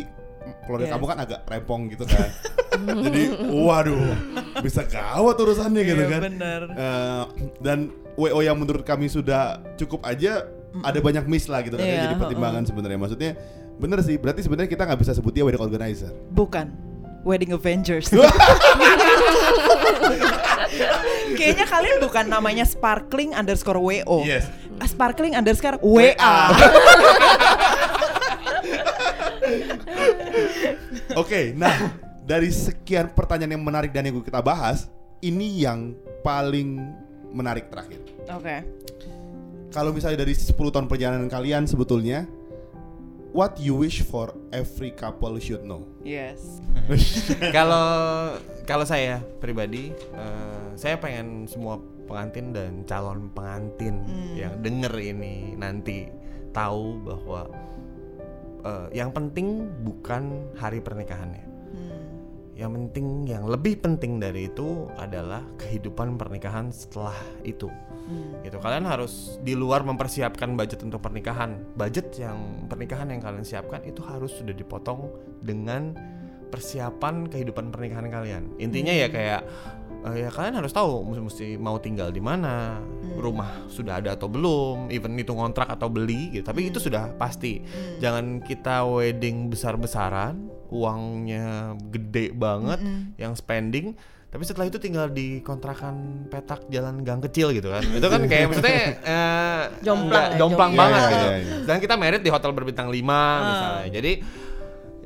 keluarga 0.63 0.86
Yes. 0.86 0.93
kamu 0.93 1.06
kan 1.06 1.17
agak 1.19 1.39
rempong 1.45 1.82
gitu 1.89 2.04
kan. 2.04 2.30
Jadi 3.06 3.23
waduh 3.49 4.13
bisa 4.60 4.82
gawat 4.84 5.36
urusannya 5.36 5.82
gitu 5.84 5.99
Iya, 5.99 6.10
kan. 6.10 6.21
bener. 6.28 6.62
Eh, 6.69 7.23
dan 7.60 7.80
WO 8.13 8.39
yang 8.39 8.56
menurut 8.56 8.84
kami 8.84 9.08
sudah 9.08 9.58
cukup 9.75 10.04
aja 10.04 10.45
ada 10.80 10.99
banyak 10.99 11.25
miss 11.25 11.47
lah 11.47 11.60
gitu 11.62 11.75
kan 11.75 11.84
Iya, 11.84 12.06
jadi 12.06 12.15
pertimbangan 12.15 12.62
sebenarnya 12.63 12.95
maksudnya 12.95 13.32
bener 13.75 13.99
sih 13.99 14.15
berarti 14.15 14.43
sebenarnya 14.43 14.69
kita 14.69 14.86
nggak 14.86 14.99
bisa 14.99 15.12
sebut 15.13 15.32
dia 15.32 15.41
wedding 15.41 15.60
organizer 15.60 16.13
Bukan. 16.30 16.91
Wedding 17.19 17.52
Avengers. 17.52 18.15
Kayaknya 21.36 21.65
kalian 21.67 21.97
bukan 21.99 22.25
namanya 22.28 22.63
sparkling 22.63 23.36
underscore 23.36 23.75
WO. 23.75 24.23
Yes. 24.23 24.47
Ah, 24.80 24.88
Sparkling 24.88 25.36
underscore 25.36 25.75
WA. 25.84 26.15
Oke, 31.18 31.54
nah 31.58 31.94
dari 32.24 32.54
sekian 32.54 33.10
pertanyaan 33.14 33.58
yang 33.58 33.66
menarik 33.66 33.90
dan 33.90 34.06
yang 34.06 34.22
kita 34.22 34.42
bahas, 34.44 34.86
ini 35.26 35.66
yang 35.66 35.98
paling 36.22 36.78
menarik 37.34 37.70
terakhir. 37.74 38.02
Oke. 38.30 38.56
Kalau 39.70 39.94
misalnya 39.94 40.26
dari 40.26 40.34
10 40.34 40.54
tahun 40.54 40.90
perjalanan 40.90 41.30
kalian 41.30 41.70
sebetulnya, 41.70 42.26
what 43.34 43.58
you 43.62 43.78
wish 43.78 44.02
for 44.02 44.34
every 44.50 44.90
couple 44.94 45.38
should 45.38 45.62
know? 45.62 45.86
Yes. 46.02 46.62
Kalau 47.58 47.86
kalau 48.66 48.86
saya 48.86 49.22
pribadi, 49.42 49.90
eh, 49.94 50.68
saya 50.78 51.02
pengen 51.02 51.50
semua 51.50 51.82
pengantin 52.06 52.54
dan 52.54 52.86
calon 52.86 53.30
pengantin 53.34 54.06
yang 54.38 54.58
denger 54.62 54.94
ini 54.98 55.54
nanti 55.58 56.10
tahu 56.54 57.02
bahwa 57.02 57.50
eh, 58.63 58.88
yang 58.95 59.13
penting 59.13 59.69
bukan 59.84 60.54
hari 60.58 60.80
pernikahannya. 60.84 61.45
Hmm. 61.74 62.02
Yang 62.60 62.72
penting, 62.76 63.06
yang 63.28 63.43
lebih 63.48 63.80
penting 63.80 64.19
dari 64.19 64.52
itu 64.52 64.91
adalah 65.00 65.45
kehidupan 65.56 66.19
pernikahan 66.19 66.74
setelah 66.76 67.15
itu. 67.48 67.72
Hmm. 68.10 68.41
Gitu. 68.43 68.58
Kalian 68.60 68.89
harus 68.89 69.39
di 69.45 69.54
luar 69.56 69.86
mempersiapkan 69.86 70.58
budget 70.60 70.84
untuk 70.84 71.00
pernikahan. 71.00 71.62
Budget 71.78 72.12
yang 72.19 72.67
pernikahan 72.67 73.13
yang 73.13 73.22
kalian 73.24 73.45
siapkan 73.45 73.86
itu 73.86 74.04
harus 74.04 74.36
sudah 74.36 74.52
dipotong 74.52 75.08
dengan 75.39 75.95
persiapan 76.50 77.30
kehidupan 77.30 77.69
pernikahan 77.69 78.10
kalian. 78.10 78.43
Intinya 78.58 78.91
ya 78.91 79.08
kayak 79.08 79.41
eh, 80.10 80.15
ya 80.26 80.30
kalian 80.34 80.58
harus 80.58 80.74
tahu 80.74 81.06
mesti, 81.06 81.22
mesti 81.22 81.48
mau 81.62 81.78
tinggal 81.78 82.10
di 82.10 82.19
mana, 82.19 82.82
rumah 83.19 83.67
sudah 83.67 83.99
ada 83.99 84.15
atau 84.15 84.32
belum, 84.32 84.88
even 84.89 85.13
itu 85.19 85.36
kontrak 85.36 85.67
atau 85.67 85.91
beli 85.91 86.32
gitu. 86.34 86.45
Tapi 86.47 86.71
itu 86.71 86.79
sudah 86.79 87.12
pasti. 87.19 87.60
Jangan 87.99 88.39
kita 88.41 88.88
wedding 88.88 89.51
besar-besaran, 89.51 90.39
uangnya 90.71 91.75
gede 91.91 92.32
banget, 92.32 92.79
yang 93.19 93.36
spending 93.36 93.93
tapi 94.29 94.45
setelah 94.45 94.69
itu 94.69 94.77
tinggal 94.77 95.10
di 95.10 95.41
kontrakan 95.41 96.29
petak 96.29 96.69
jalan 96.69 97.01
gang 97.01 97.17
kecil 97.17 97.49
gitu 97.49 97.73
kan 97.73 97.82
itu 97.82 98.05
kan 98.05 98.21
kayak 98.29 98.45
maksudnya 98.53 98.77
eh, 99.01 99.62
Jomplang 99.82 100.38
jomplang 100.38 100.38
jomplang. 100.38 100.71
banget 100.77 101.01
Iya, 101.01 101.10
gitu 101.10 101.25
iya, 101.25 101.38
iya. 101.41 101.55
dan 101.65 101.75
kita 101.82 101.93
merit 101.97 102.21
di 102.21 102.29
hotel 102.29 102.53
berbintang 102.53 102.93
5 102.93 102.93
misalnya 102.93 103.89
jadi 103.89 104.12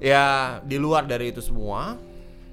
ya 0.04 0.26
di 0.60 0.76
luar 0.76 1.08
dari 1.08 1.32
itu 1.32 1.40
semua 1.40 1.96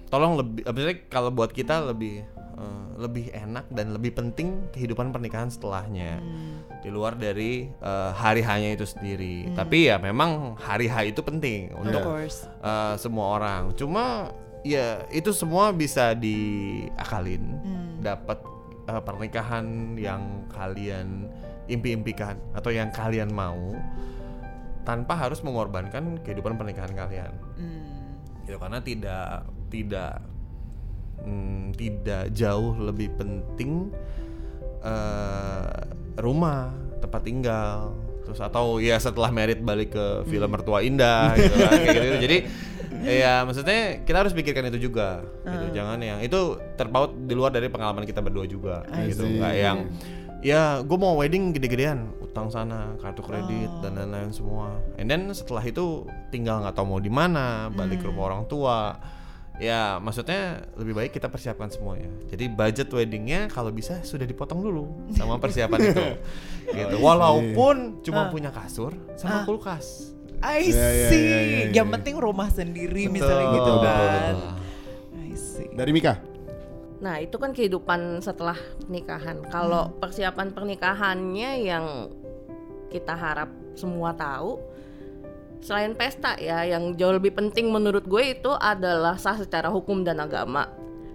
tolong 0.07 0.39
lebih 0.39 0.63
maksudnya 0.63 0.97
kalau 1.11 1.35
buat 1.35 1.51
kita 1.51 1.91
lebih 1.91 2.23
eh, 2.61 2.85
lebih 3.01 3.33
enak 3.33 3.73
dan 3.73 3.97
lebih 3.97 4.13
penting 4.13 4.69
kehidupan 4.77 5.09
pernikahan 5.11 5.49
setelahnya. 5.49 6.21
Di 6.85 6.93
luar 6.93 7.17
dari 7.17 7.73
eh, 7.73 8.11
hari 8.13 8.45
hanya 8.45 8.77
itu 8.77 8.85
sendiri. 8.85 9.49
Tapi 9.57 9.89
ya 9.89 9.97
memang 9.97 10.61
hari 10.61 10.87
H 10.87 11.09
itu 11.17 11.25
penting 11.25 11.73
untuk 11.73 12.05
eh, 12.05 12.95
semua 13.01 13.41
orang. 13.41 13.73
Cuma 13.75 14.29
ya 14.61 15.09
itu 15.09 15.33
semua 15.33 15.73
bisa 15.73 16.13
diakalin, 16.13 17.45
dapat 18.05 18.39
eh, 18.89 19.03
pernikahan 19.03 19.97
yang 19.97 20.45
kalian 20.53 21.29
impi-impikan 21.71 22.35
atau 22.53 22.75
yang 22.75 22.91
kalian 22.91 23.31
mau 23.31 23.79
tanpa 24.83 25.15
harus 25.15 25.39
mengorbankan 25.45 26.19
kehidupan 26.25 26.59
pernikahan 26.59 26.93
kalian. 26.93 27.33
Hmm. 27.57 28.19
Gitu 28.45 28.59
karena 28.59 28.81
tidak 28.83 29.47
tidak 29.71 30.30
mm, 31.25 31.77
tidak 31.77 32.33
jauh 32.33 32.75
lebih 32.79 33.13
penting 33.17 33.93
eh, 34.81 35.81
rumah, 36.21 36.73
tempat 37.01 37.23
tinggal, 37.25 37.97
terus 38.25 38.41
atau 38.41 38.79
ya 38.79 39.01
setelah 39.01 39.33
merit 39.33 39.59
balik 39.65 39.97
ke 39.97 40.07
film 40.29 40.51
mertua 40.53 40.85
indah 40.85 41.35
gitu 41.35 41.55
kan, 41.57 41.79
kayak 41.81 41.97
gitu, 41.97 42.19
Jadi 42.29 42.39
ya 43.01 43.43
maksudnya 43.49 44.05
kita 44.05 44.19
harus 44.27 44.33
pikirkan 44.37 44.69
itu 44.69 44.91
juga 44.91 45.25
gitu. 45.45 45.67
Jangan 45.73 45.99
yang 46.01 46.21
itu 46.21 46.61
terpaut 46.77 47.13
di 47.15 47.35
luar 47.35 47.51
dari 47.51 47.73
pengalaman 47.73 48.05
kita 48.05 48.21
berdua 48.21 48.45
juga 48.45 48.85
I 48.93 49.13
gitu. 49.13 49.25
Nggak 49.25 49.55
yang 49.57 49.79
ya 50.41 50.81
gue 50.81 50.99
mau 51.01 51.21
wedding 51.21 51.53
gede-gedean 51.53 52.17
utang 52.25 52.49
sana 52.49 52.97
kartu 53.01 53.21
kredit 53.25 53.71
dan 53.85 53.97
lain-lain 53.97 54.33
semua. 54.33 54.77
And 55.01 55.09
then 55.09 55.29
setelah 55.33 55.65
itu 55.65 56.05
tinggal 56.29 56.65
nggak 56.65 56.77
tahu 56.77 56.87
mau 56.97 57.01
di 57.01 57.13
mana 57.13 57.69
balik 57.73 58.05
ke 58.05 58.07
rumah 58.09 58.33
orang 58.33 58.45
tua 58.49 58.97
ya 59.61 60.01
maksudnya 60.01 60.41
lebih 60.75 60.97
baik 60.97 61.11
kita 61.13 61.29
persiapkan 61.29 61.69
semuanya 61.69 62.09
jadi 62.27 62.49
budget 62.49 62.89
weddingnya 62.89 63.47
kalau 63.47 63.69
bisa 63.69 64.01
sudah 64.01 64.25
dipotong 64.25 64.59
dulu 64.59 64.89
sama 65.13 65.37
persiapan 65.37 65.79
itu 65.85 66.05
gitu 66.81 66.97
walaupun 66.99 68.01
cuma 68.01 68.33
punya 68.33 68.49
kasur 68.49 68.97
sama 69.15 69.45
kulkas 69.45 70.17
I 70.41 70.73
Iya, 70.73 70.89
iya, 70.89 71.09
see. 71.13 71.21
iya, 71.21 71.41
iya, 71.45 71.59
Yang 71.69 71.85
iya. 71.85 71.95
penting 72.01 72.15
rumah 72.17 72.49
sendiri 72.49 73.05
Betul, 73.05 73.13
misalnya 73.13 73.47
gitu 73.53 73.73
kan. 73.77 74.01
betul, 74.01 74.39
I 75.21 75.33
see. 75.37 75.69
Dari 75.69 75.91
Mika? 75.93 76.15
Nah, 77.01 77.21
itu 77.21 77.37
kan 77.37 77.53
kehidupan 77.53 78.25
setelah 78.25 78.57
pernikahan. 78.81 79.45
Kalau 79.45 79.93
Hmm. 79.93 80.01
persiapan 80.01 80.57
pernikahannya 80.57 81.51
yang 81.61 81.85
kita 82.89 83.13
harap 83.13 83.53
semua 83.77 84.17
tahu 84.17 84.57
selain 85.61 85.93
pesta 85.93 86.37
ya, 86.41 86.65
yang 86.65 86.97
jauh 86.97 87.15
lebih 87.17 87.37
penting 87.37 87.69
menurut 87.69 88.05
gue 88.09 88.35
itu 88.37 88.51
adalah 88.57 89.21
sah 89.21 89.37
secara 89.37 89.69
hukum 89.69 90.03
dan 90.03 90.21
agama. 90.21 90.69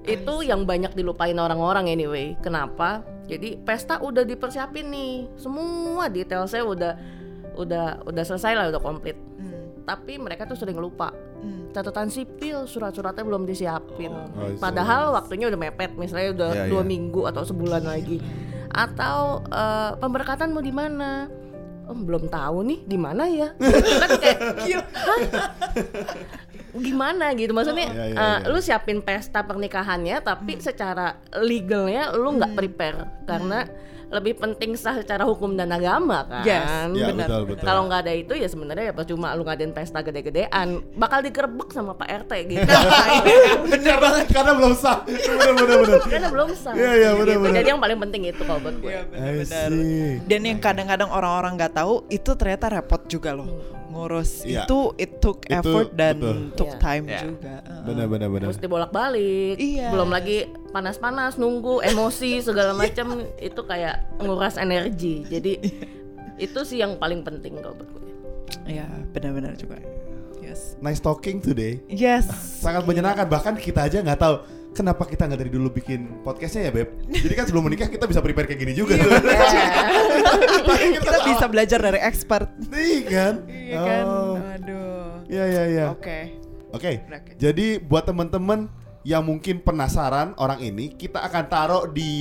Itu 0.06 0.46
yang 0.46 0.70
banyak 0.70 0.94
dilupain 0.94 1.36
orang-orang 1.36 1.90
anyway. 1.90 2.38
Kenapa? 2.46 3.02
Jadi 3.26 3.58
pesta 3.58 3.98
udah 3.98 4.22
dipersiapin 4.22 4.86
nih. 4.86 5.14
Semua 5.34 6.06
detail 6.14 6.46
saya 6.46 6.62
udah 6.62 6.94
udah 7.58 8.06
udah 8.06 8.24
selesai 8.24 8.54
lah, 8.54 8.66
udah 8.70 8.82
komplit. 8.82 9.18
Hmm. 9.42 9.82
Tapi 9.82 10.22
mereka 10.22 10.46
tuh 10.46 10.54
sering 10.54 10.78
lupa. 10.78 11.10
Hmm. 11.42 11.74
Catatan 11.74 12.14
sipil, 12.14 12.70
surat-suratnya 12.70 13.26
belum 13.26 13.50
disiapin. 13.50 14.14
Oh. 14.14 14.54
Padahal 14.62 15.10
waktunya 15.18 15.50
udah 15.50 15.58
mepet, 15.58 15.98
misalnya 15.98 16.30
udah 16.38 16.50
Iya, 16.54 16.66
dua 16.70 16.82
iya. 16.86 16.90
minggu 16.90 17.22
atau 17.26 17.42
sebulan 17.42 17.84
lagi. 17.90 18.22
Atau 18.70 19.42
eh, 19.50 19.92
pemberkatan 19.98 20.54
mau 20.54 20.62
di 20.62 20.74
mana? 20.74 21.26
Oh, 21.86 21.94
belum 21.94 22.28
tahu 22.28 22.66
nih 22.66 22.80
di 22.84 22.98
mana 22.98 23.30
ya. 23.30 23.54
kan 24.02 24.10
kayak 24.18 24.40
"Hah? 24.94 25.22
gimana 26.76 27.32
gitu 27.40 27.56
maksudnya 27.56 27.88
Iya, 27.88 28.06
iya, 28.12 28.20
eh, 28.20 28.38
iya. 28.44 28.50
lu 28.52 28.60
siapin 28.60 29.00
pesta 29.00 29.48
pernikahannya 29.48 30.20
tapi 30.20 30.60
secara 30.60 31.16
legalnya 31.32 32.12
lu 32.12 32.36
nggak 32.36 32.52
prepare 32.52 33.00
karena 33.24 33.64
lebih 34.08 34.34
penting 34.36 34.74
sah 34.74 34.96
secara 34.96 35.24
hukum 35.24 35.54
dan 35.54 35.70
agama 35.70 36.24
kan 36.24 36.42
Yes. 36.42 36.62
Ya, 36.62 36.88
Benar, 36.88 37.10
betul, 37.12 37.16
benar. 37.16 37.42
betul. 37.48 37.66
kalau 37.66 37.82
nggak 37.86 38.00
ada 38.02 38.14
itu 38.14 38.34
ya 38.34 38.46
sebenarnya 38.46 38.86
ya 38.86 38.94
percuma 38.94 39.34
lu 39.34 39.42
ngadain 39.42 39.72
pesta 39.72 40.00
gede-gedean 40.00 40.68
bakal 40.94 41.20
digerebek 41.20 41.70
sama 41.70 41.94
Pak 41.94 42.08
RT 42.24 42.32
gitu 42.48 42.66
bener 43.66 43.98
banget 43.98 44.26
karena 44.30 44.52
belum 44.54 44.74
sah. 44.74 44.98
Bener 45.04 45.52
bener 45.56 45.78
bener. 45.80 46.00
karena 46.06 46.30
belum 46.30 46.50
sah 46.54 46.74
Iya, 46.74 46.92
iya, 46.94 47.10
benar, 47.12 47.26
Gitu. 47.28 47.42
benar. 47.42 47.56
jadi 47.56 47.68
yang 47.68 47.82
paling 47.82 48.00
penting 48.00 48.22
itu 48.26 48.42
kalau 48.42 48.60
buat 48.60 48.76
gue 48.78 48.92
Iya 48.92 49.44
see. 49.44 50.22
Dan 50.22 50.42
yang 50.44 50.60
kadang-kadang 50.60 51.10
orang-orang 51.10 51.56
nggak 51.56 51.74
tahu 51.74 51.94
itu 52.08 52.32
ternyata 52.34 52.66
repot 52.72 53.02
juga 53.06 53.34
loh. 53.34 53.48
Ngurus 53.96 54.44
Iya. 54.44 54.68
itu 54.68 54.80
it 54.98 55.12
took 55.18 55.40
Itu, 55.42 55.56
effort 55.56 55.90
dan 55.96 56.20
betul. 56.20 56.38
took 56.54 56.68
Iya. 56.70 56.82
time 56.84 57.06
Iya. 57.08 57.20
juga. 57.24 57.56
Bener 57.82 58.06
bener 58.06 58.28
bener. 58.28 58.48
terus 58.52 58.60
dibolak-balik 58.60 59.56
Iya. 59.56 59.88
belum 59.90 60.10
lagi 60.10 60.38
panas-panas 60.70 61.40
nunggu 61.40 61.80
emosi 61.82 62.44
segala 62.44 62.76
macam 62.76 63.24
itu 63.40 63.62
kayak 63.64 64.20
nguras 64.20 64.60
energi 64.60 65.24
jadi 65.24 65.54
itu 66.46 66.60
sih 66.62 66.84
yang 66.84 67.00
paling 67.00 67.24
penting 67.24 67.56
kalau 67.56 67.72
buat 67.74 67.88
gue 67.88 68.04
Iya, 68.68 68.86
benar-benar 69.10 69.56
juga. 69.56 69.78
Yes. 70.38 70.78
Nice 70.78 71.00
talking 71.00 71.40
today. 71.40 71.82
Yes. 71.88 72.28
Sangat 72.62 72.84
menyenangkan 72.84 73.26
bahkan 73.26 73.54
kita 73.56 73.86
aja 73.86 74.00
nggak 74.00 74.18
tahu 74.18 74.36
kenapa 74.76 75.08
kita 75.08 75.26
nggak 75.32 75.40
dari 75.40 75.52
dulu 75.56 75.72
bikin 75.72 76.20
podcastnya 76.22 76.68
ya 76.68 76.72
beb. 76.76 76.90
Jadi 77.08 77.34
kan 77.34 77.48
sebelum 77.48 77.72
menikah 77.72 77.88
kita 77.88 78.04
bisa 78.06 78.20
prepare 78.20 78.46
kayak 78.46 78.60
gini 78.60 78.74
juga. 78.76 79.00
Kita 80.76 81.20
bisa 81.32 81.46
belajar 81.48 81.80
dari 81.80 82.00
expert. 82.04 82.52
Iya 82.70 83.02
kan? 83.08 83.34
Iya 83.48 83.80
kan? 83.80 84.04
Oh. 84.04 84.36
Aduh. 84.36 85.24
Iya 85.32 85.44
iya 85.48 85.64
iya. 85.72 85.86
Oke. 85.96 86.36
Oke. 86.76 87.02
Oke. 87.08 87.32
Jadi 87.40 87.80
buat 87.80 88.04
teman-teman 88.04 88.68
yang 89.08 89.24
mungkin 89.24 89.64
penasaran 89.64 90.36
orang 90.36 90.60
ini, 90.60 90.92
kita 90.92 91.24
akan 91.24 91.44
taruh 91.48 91.84
di 91.88 92.12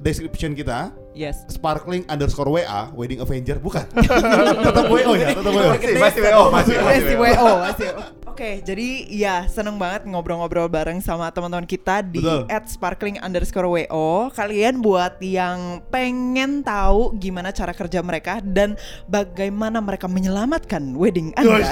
description 0.00 0.56
kita 0.56 0.94
Yes. 1.10 1.42
sparkling 1.50 2.06
underscore 2.06 2.46
WA 2.48 2.90
wedding 2.94 3.18
avenger 3.18 3.58
bukan 3.58 3.82
tetap 4.66 4.84
WO 4.86 5.12
ya 5.18 5.34
tetap 5.34 5.52
WO 5.52 5.70
Masih, 5.74 5.96
masih 5.98 6.20
WO, 6.22 6.44
masih, 6.54 6.74
WO. 7.18 7.50
Masih 7.60 7.88
WO. 7.90 8.20
Oke, 8.40 8.64
jadi 8.64 9.04
ya 9.12 9.44
seneng 9.52 9.76
banget 9.76 10.08
ngobrol-ngobrol 10.08 10.64
bareng 10.72 11.04
sama 11.04 11.28
teman-teman 11.28 11.68
kita 11.68 12.00
di 12.00 12.24
Betul. 12.24 12.48
@sparkling 12.72 13.20
underscore 13.20 13.68
WO. 13.68 14.32
Kalian 14.32 14.80
buat 14.80 15.20
yang 15.20 15.84
pengen 15.92 16.64
tahu 16.64 17.20
gimana 17.20 17.52
cara 17.52 17.76
kerja 17.76 18.00
mereka 18.00 18.40
dan 18.40 18.80
bagaimana 19.04 19.84
mereka 19.84 20.08
menyelamatkan 20.08 20.96
wedding 20.96 21.36
Anda, 21.36 21.68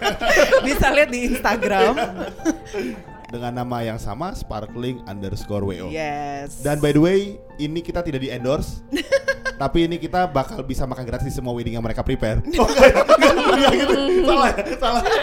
bisa 0.66 0.90
lihat 0.90 1.14
di 1.14 1.30
Instagram. 1.30 1.94
dengan 3.30 3.54
nama 3.54 3.78
yang 3.80 3.96
sama 3.96 4.34
sparkling 4.34 5.00
underscore 5.06 5.62
WO 5.62 5.88
Yes. 5.88 6.60
dan 6.60 6.82
by 6.82 6.90
the 6.90 7.00
way 7.00 7.18
ini 7.56 7.78
kita 7.80 8.02
tidak 8.02 8.20
di 8.20 8.28
endorse 8.28 8.82
tapi 9.62 9.86
ini 9.86 9.96
kita 9.96 10.26
bakal 10.26 10.60
bisa 10.60 10.84
makan 10.84 11.06
gratis 11.06 11.30
di 11.30 11.34
semua 11.34 11.54
wedding 11.54 11.78
yang 11.78 11.84
mereka 11.84 12.02
prepare 12.02 12.42
oh, 12.60 12.66
enggak, 12.66 12.90
enggak, 12.90 13.54
enggak 13.54 13.72
gitu 13.72 13.94
salah 14.26 14.50
ya 14.50 14.64
salah 14.76 15.02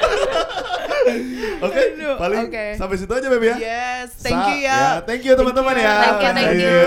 Oke, 1.63 1.95
Aduh, 1.95 2.19
paling 2.19 2.51
oke. 2.51 2.65
sampai 2.75 2.95
situ 2.99 3.13
aja 3.15 3.31
Beb 3.31 3.39
ya. 3.39 3.55
Yes, 3.55 4.11
thank 4.19 4.35
Sa- 4.35 4.51
you 4.51 4.67
ya. 4.67 4.99
Thank 5.07 5.23
you 5.23 5.39
teman-teman 5.39 5.79
ya. 5.79 5.95
Thank 6.03 6.19
you, 6.19 6.31
thank 6.35 6.59
you. 6.59 6.79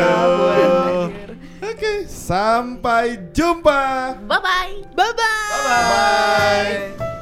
Oke, 1.65 1.93
sampai 2.05 3.33
jumpa. 3.33 3.81
Bye 4.29 4.41
bye. 4.45 4.73
Bye 4.93 5.15
bye. 5.17 5.57
Bye. 5.65 7.20